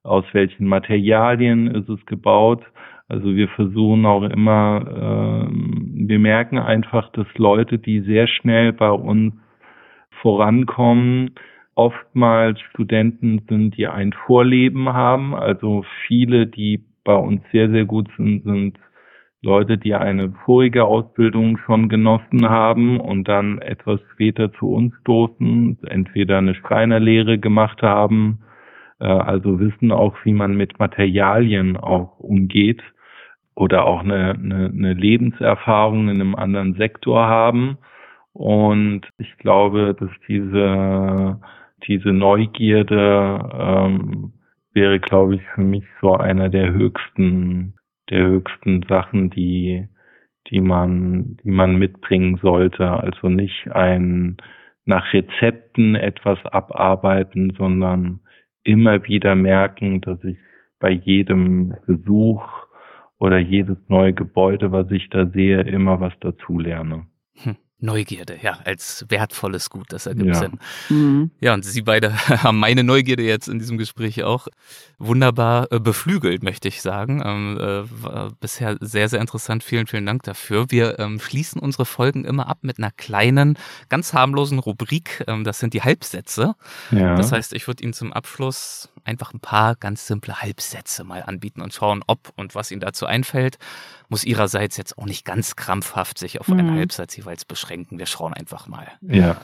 [0.05, 2.63] aus welchen Materialien ist es gebaut.
[3.09, 8.91] Also wir versuchen auch immer, äh, wir merken einfach, dass Leute, die sehr schnell bei
[8.91, 9.35] uns
[10.23, 11.33] vorankommen,
[11.79, 15.35] oftmals Studenten sind, die ein Vorleben haben.
[15.35, 18.79] Also viele, die bei uns sehr, sehr gut sind, sind
[19.43, 25.79] Leute, die eine vorige Ausbildung schon genossen haben und dann etwas später zu uns stoßen,
[25.87, 28.41] entweder eine Schreinerlehre gemacht haben,
[28.99, 32.83] äh, also wissen auch, wie man mit Materialien auch umgeht
[33.55, 37.79] oder auch eine, eine, eine Lebenserfahrung in einem anderen Sektor haben.
[38.33, 41.41] Und ich glaube, dass diese,
[41.87, 44.33] diese Neugierde ähm,
[44.73, 47.75] wäre, glaube ich, für mich so einer der höchsten
[48.11, 49.87] der höchsten Sachen, die,
[50.49, 52.89] die man, die man mitbringen sollte.
[52.89, 54.37] Also nicht ein
[54.85, 58.21] nach Rezepten etwas abarbeiten, sondern
[58.63, 60.39] immer wieder merken, dass ich
[60.79, 62.43] bei jedem Besuch
[63.19, 67.07] oder jedes neue Gebäude, was ich da sehe, immer was dazu lerne.
[67.43, 67.57] Hm.
[67.81, 70.35] Neugierde, ja, als wertvolles Gut, das ergibt ja.
[70.35, 70.59] Sinn.
[70.89, 71.31] Mhm.
[71.41, 72.13] Ja, und Sie beide
[72.43, 74.49] haben meine Neugierde jetzt in diesem Gespräch auch
[74.99, 77.23] wunderbar äh, beflügelt, möchte ich sagen.
[77.25, 79.63] Ähm, äh, war bisher sehr, sehr interessant.
[79.63, 80.71] Vielen, vielen Dank dafür.
[80.71, 83.57] Wir ähm, schließen unsere Folgen immer ab mit einer kleinen,
[83.89, 85.23] ganz harmlosen Rubrik.
[85.29, 86.57] Ähm, das sind die Halbsätze.
[86.91, 87.15] Ja.
[87.15, 91.63] Das heißt, ich würde Ihnen zum Abschluss einfach ein paar ganz simple Halbsätze mal anbieten
[91.63, 93.59] und schauen, ob und was Ihnen dazu einfällt.
[94.09, 96.59] Muss Ihrerseits jetzt auch nicht ganz krampfhaft sich auf mhm.
[96.59, 97.99] einen Halbsatz jeweils beschränken.
[97.99, 98.89] Wir schauen einfach mal.
[99.03, 99.37] Ja.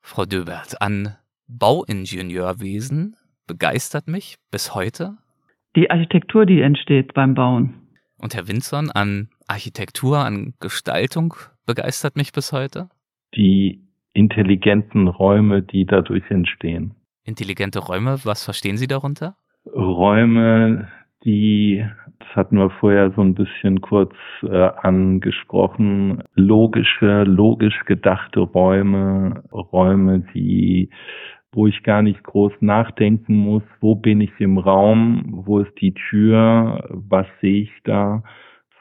[0.00, 1.16] Frau Döbert, an
[1.46, 3.16] Bauingenieurwesen
[3.46, 5.16] begeistert mich bis heute?
[5.76, 7.88] Die Architektur, die entsteht beim Bauen.
[8.18, 11.34] Und Herr Winzon, an Architektur, an Gestaltung
[11.66, 12.88] begeistert mich bis heute?
[13.34, 13.82] Die
[14.12, 16.94] intelligenten Räume, die dadurch entstehen.
[17.24, 19.36] Intelligente Räume, was verstehen Sie darunter?
[19.66, 20.88] Räume,
[21.24, 21.84] die,
[22.34, 30.90] hatten wir vorher so ein bisschen kurz äh, angesprochen, logische, logisch gedachte Räume, Räume, die
[31.52, 35.94] wo ich gar nicht groß nachdenken muss, wo bin ich im Raum, wo ist die
[35.94, 38.22] Tür, was sehe ich da,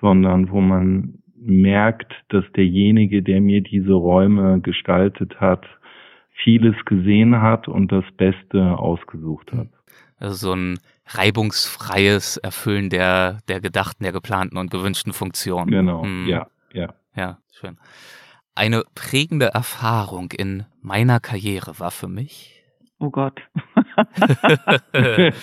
[0.01, 5.65] sondern wo man merkt, dass derjenige, der mir diese Räume gestaltet hat,
[6.43, 9.69] vieles gesehen hat und das Beste ausgesucht hat.
[10.17, 15.71] Also so ein reibungsfreies Erfüllen der, der gedachten, der geplanten und gewünschten Funktionen.
[15.71, 16.27] Genau, hm.
[16.27, 16.93] ja, ja.
[17.15, 17.77] Ja, schön.
[18.55, 22.56] Eine prägende Erfahrung in meiner Karriere war für mich,
[22.99, 23.39] Oh Gott.
[24.91, 25.35] das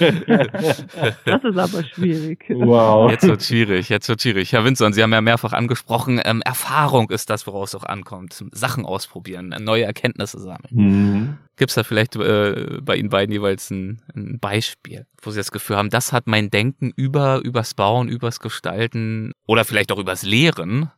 [1.44, 2.44] ist aber schwierig.
[2.48, 3.12] Wow.
[3.12, 4.52] Jetzt wird schwierig, jetzt wird schwierig.
[4.52, 8.44] Herr Winzon, Sie haben ja mehrfach angesprochen, ähm, Erfahrung ist das, woraus es auch ankommt.
[8.50, 10.70] Sachen ausprobieren, neue Erkenntnisse sammeln.
[10.72, 11.38] Mhm.
[11.56, 15.52] Gibt es da vielleicht äh, bei Ihnen beiden jeweils ein, ein, Beispiel, wo Sie das
[15.52, 20.24] Gefühl haben, das hat mein Denken über übers Bauen, übers Gestalten oder vielleicht auch übers
[20.24, 20.90] Lehren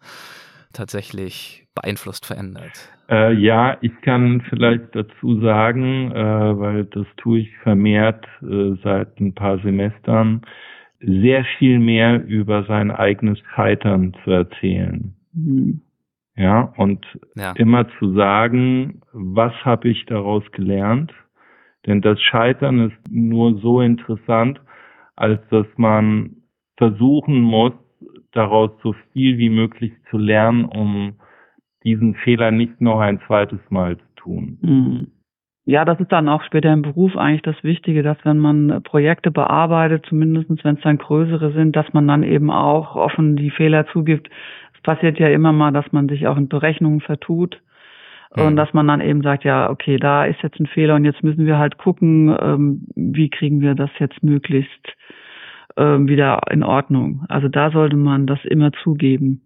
[0.73, 2.91] tatsächlich beeinflusst, verändert?
[3.09, 9.20] Äh, ja, ich kann vielleicht dazu sagen, äh, weil das tue ich vermehrt äh, seit
[9.20, 10.43] ein paar Semestern,
[10.99, 15.14] sehr viel mehr über sein eigenes Scheitern zu erzählen.
[15.33, 15.83] Mhm.
[16.37, 17.53] Ja, und ja.
[17.53, 21.12] immer zu sagen, was habe ich daraus gelernt?
[21.87, 24.61] Denn das Scheitern ist nur so interessant,
[25.14, 26.37] als dass man
[26.77, 27.72] versuchen muss,
[28.33, 31.14] daraus so viel wie möglich zu lernen, um
[31.87, 34.59] diesen Fehler nicht noch ein zweites Mal zu tun.
[34.61, 35.07] Mhm.
[35.68, 39.30] Ja, das ist dann auch später im Beruf eigentlich das Wichtige, dass wenn man Projekte
[39.30, 43.87] bearbeitet, zumindest wenn es dann größere sind, dass man dann eben auch offen die Fehler
[43.89, 44.30] zugibt.
[44.74, 47.61] Es passiert ja immer mal, dass man sich auch in Berechnungen vertut.
[48.37, 48.43] Mhm.
[48.43, 51.24] Und dass man dann eben sagt, ja, okay, da ist jetzt ein Fehler und jetzt
[51.24, 54.97] müssen wir halt gucken, ähm, wie kriegen wir das jetzt möglichst
[55.76, 57.24] ähm, wieder in Ordnung.
[57.28, 59.43] Also da sollte man das immer zugeben.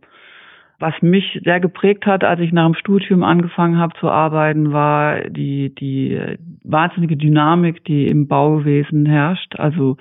[0.80, 5.20] Was mich sehr geprägt hat, als ich nach dem Studium angefangen habe zu arbeiten, war
[5.28, 6.18] die, die
[6.64, 9.56] wahnsinnige Dynamik, die im Bauwesen herrscht.
[9.58, 9.98] Also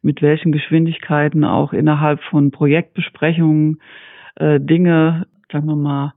[0.00, 3.80] mit welchen Geschwindigkeiten auch innerhalb von Projektbesprechungen
[4.36, 6.14] äh, Dinge, sagen wir mal,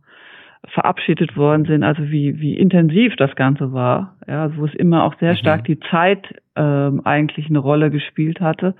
[0.70, 5.16] verabschiedet worden sind, also wie, wie intensiv das Ganze war, ja, wo es immer auch
[5.20, 5.38] sehr mhm.
[5.38, 8.76] stark die Zeit ähm, eigentlich eine Rolle gespielt hatte.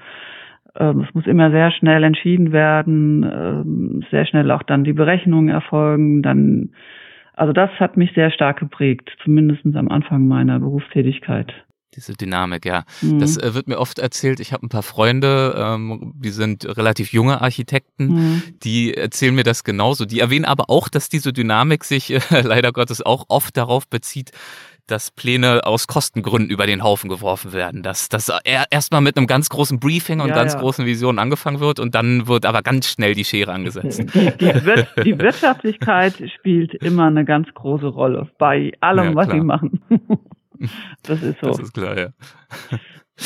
[0.78, 5.50] Ähm, es muss immer sehr schnell entschieden werden, ähm, sehr schnell auch dann die Berechnungen
[5.50, 6.22] erfolgen.
[6.22, 6.72] Dann,
[7.34, 11.54] also das hat mich sehr stark geprägt, zumindest am Anfang meiner Berufstätigkeit.
[11.96, 12.84] Diese Dynamik, ja.
[13.02, 13.20] Mhm.
[13.20, 14.40] Das äh, wird mir oft erzählt.
[14.40, 18.44] Ich habe ein paar Freunde, ähm, die sind relativ junge Architekten, mhm.
[18.64, 20.06] die erzählen mir das genauso.
[20.06, 24.32] Die erwähnen aber auch, dass diese Dynamik sich äh, leider Gottes auch oft darauf bezieht,
[24.88, 27.84] dass Pläne aus Kostengründen über den Haufen geworfen werden.
[27.84, 30.60] Dass das erstmal mit einem ganz großen Briefing und ja, ganz ja.
[30.60, 34.00] großen Visionen angefangen wird und dann wird aber ganz schnell die Schere angesetzt.
[34.16, 39.42] Die, Wir die Wirtschaftlichkeit spielt immer eine ganz große Rolle bei allem, ja, was sie
[39.42, 39.82] machen.
[41.04, 41.48] Das ist so.
[41.48, 42.10] Das ist klar, ja.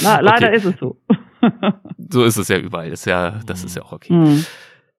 [0.01, 0.57] Na, leider okay.
[0.57, 0.99] ist es so.
[2.12, 2.89] So ist es ja überall.
[2.89, 4.14] Ist ja, das ist ja auch okay.
[4.14, 4.45] Mhm.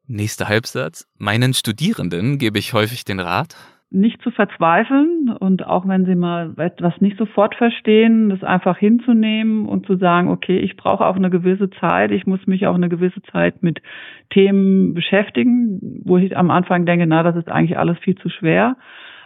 [0.07, 1.07] Nächster Halbsatz.
[1.19, 3.57] Meinen Studierenden gebe ich häufig den Rat,
[3.91, 9.67] nicht zu verzweifeln und auch wenn sie mal etwas nicht sofort verstehen, das einfach hinzunehmen
[9.67, 12.89] und zu sagen, okay, ich brauche auch eine gewisse Zeit, ich muss mich auch eine
[12.89, 13.83] gewisse Zeit mit
[14.31, 18.77] Themen beschäftigen, wo ich am Anfang denke, na, das ist eigentlich alles viel zu schwer.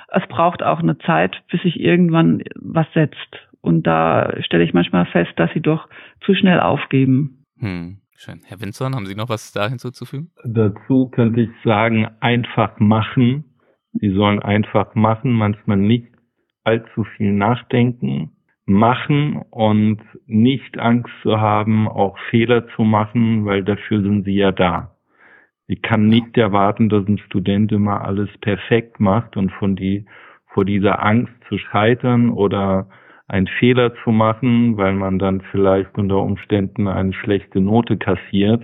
[0.08, 3.18] Es braucht auch eine Zeit, bis sich irgendwann was setzt.
[3.60, 5.88] Und da stelle ich manchmal fest, dass sie doch
[6.24, 7.44] zu schnell aufgeben.
[7.58, 7.98] Hm.
[8.16, 8.40] Schön.
[8.46, 10.30] Herr Winzorn, haben Sie noch was da hinzuzufügen?
[10.44, 13.44] Dazu könnte ich sagen, einfach machen
[13.94, 16.08] Sie sollen einfach machen, manchmal nicht
[16.64, 18.32] allzu viel nachdenken,
[18.66, 24.52] machen und nicht Angst zu haben, auch Fehler zu machen, weil dafür sind sie ja
[24.52, 24.96] da.
[25.66, 30.06] Ich kann nicht erwarten, dass ein Student immer alles perfekt macht und von die,
[30.48, 32.88] vor dieser Angst zu scheitern oder
[33.26, 38.62] einen Fehler zu machen, weil man dann vielleicht unter Umständen eine schlechte Note kassiert,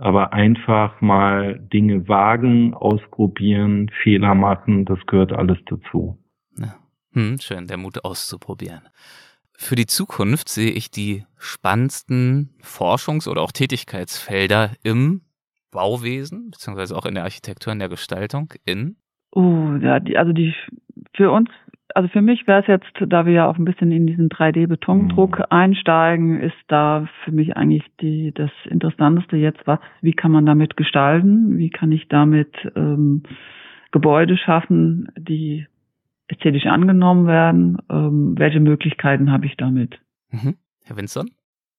[0.00, 6.18] aber einfach mal Dinge wagen, ausprobieren, Fehler machen, das gehört alles dazu.
[6.56, 6.74] Ja.
[7.12, 8.88] Hm, schön, der Mut auszuprobieren.
[9.52, 15.20] Für die Zukunft sehe ich die spannendsten Forschungs- oder auch Tätigkeitsfelder im
[15.70, 18.96] Bauwesen, beziehungsweise auch in der Architektur, in der Gestaltung, in?
[19.32, 20.54] Oh, ja, die, also die
[21.14, 21.50] für uns
[21.94, 25.38] also für mich wäre es jetzt, da wir ja auch ein bisschen in diesen 3D-Betondruck
[25.38, 25.44] mhm.
[25.50, 30.76] einsteigen, ist da für mich eigentlich die das Interessanteste jetzt, was, wie kann man damit
[30.76, 31.58] gestalten?
[31.58, 33.22] Wie kann ich damit ähm,
[33.92, 35.66] Gebäude schaffen, die
[36.28, 37.78] ästhetisch angenommen werden?
[37.90, 39.98] Ähm, welche Möglichkeiten habe ich damit?
[40.30, 40.56] Mhm.
[40.84, 41.30] Herr Winston?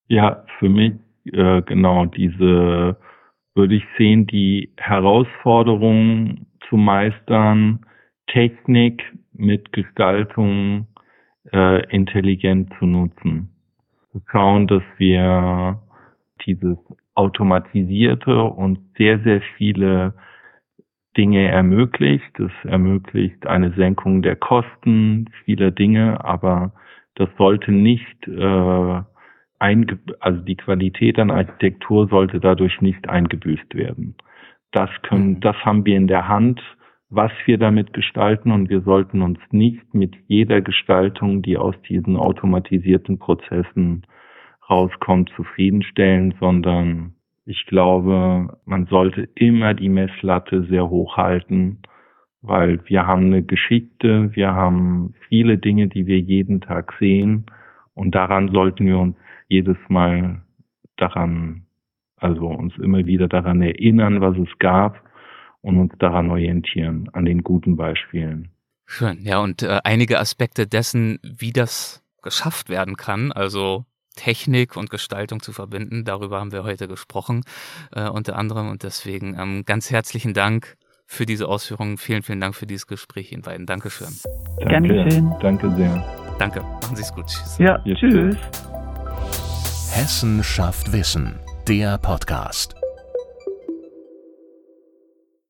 [0.07, 0.93] Ja, für mich
[1.25, 2.97] äh, genau diese
[3.53, 7.85] würde ich sehen, die Herausforderungen zu meistern,
[8.27, 9.03] Technik
[9.41, 10.87] mit Gestaltung
[11.51, 13.49] äh, intelligent zu nutzen.
[14.13, 15.81] Wir schauen, dass wir
[16.45, 16.77] dieses
[17.15, 20.13] automatisierte und sehr, sehr viele
[21.17, 22.31] Dinge ermöglicht.
[22.37, 26.73] Das ermöglicht eine Senkung der Kosten, viele Dinge, aber
[27.15, 29.01] das sollte nicht äh,
[29.59, 34.15] einge also die Qualität an Architektur sollte dadurch nicht eingebüßt werden.
[34.71, 35.39] Das können, mhm.
[35.41, 36.61] das haben wir in der Hand
[37.11, 42.15] was wir damit gestalten und wir sollten uns nicht mit jeder Gestaltung, die aus diesen
[42.15, 44.03] automatisierten Prozessen
[44.69, 47.13] rauskommt, zufriedenstellen, sondern
[47.45, 51.79] ich glaube, man sollte immer die Messlatte sehr hoch halten,
[52.41, 57.45] weil wir haben eine Geschichte, wir haben viele Dinge, die wir jeden Tag sehen
[57.93, 59.17] und daran sollten wir uns
[59.49, 60.43] jedes Mal
[60.95, 61.63] daran,
[62.15, 65.10] also uns immer wieder daran erinnern, was es gab
[65.61, 68.49] und uns daran orientieren, an den guten Beispielen.
[68.85, 73.85] Schön, ja, und äh, einige Aspekte dessen, wie das geschafft werden kann, also
[74.15, 77.43] Technik und Gestaltung zu verbinden, darüber haben wir heute gesprochen,
[77.93, 78.69] äh, unter anderem.
[78.69, 81.97] Und deswegen ähm, ganz herzlichen Dank für diese Ausführungen.
[81.97, 83.65] Vielen, vielen Dank für dieses Gespräch Ihnen beiden.
[83.65, 84.09] Dankeschön.
[84.59, 85.31] Danke, Dankeschön.
[85.41, 86.35] Danke sehr.
[86.39, 86.61] Danke.
[86.61, 87.27] Machen Sie es gut.
[87.27, 87.57] Tschüss.
[87.57, 88.37] Ja, tschüss.
[89.93, 91.39] Hessen schafft Wissen.
[91.67, 92.80] Der Podcast.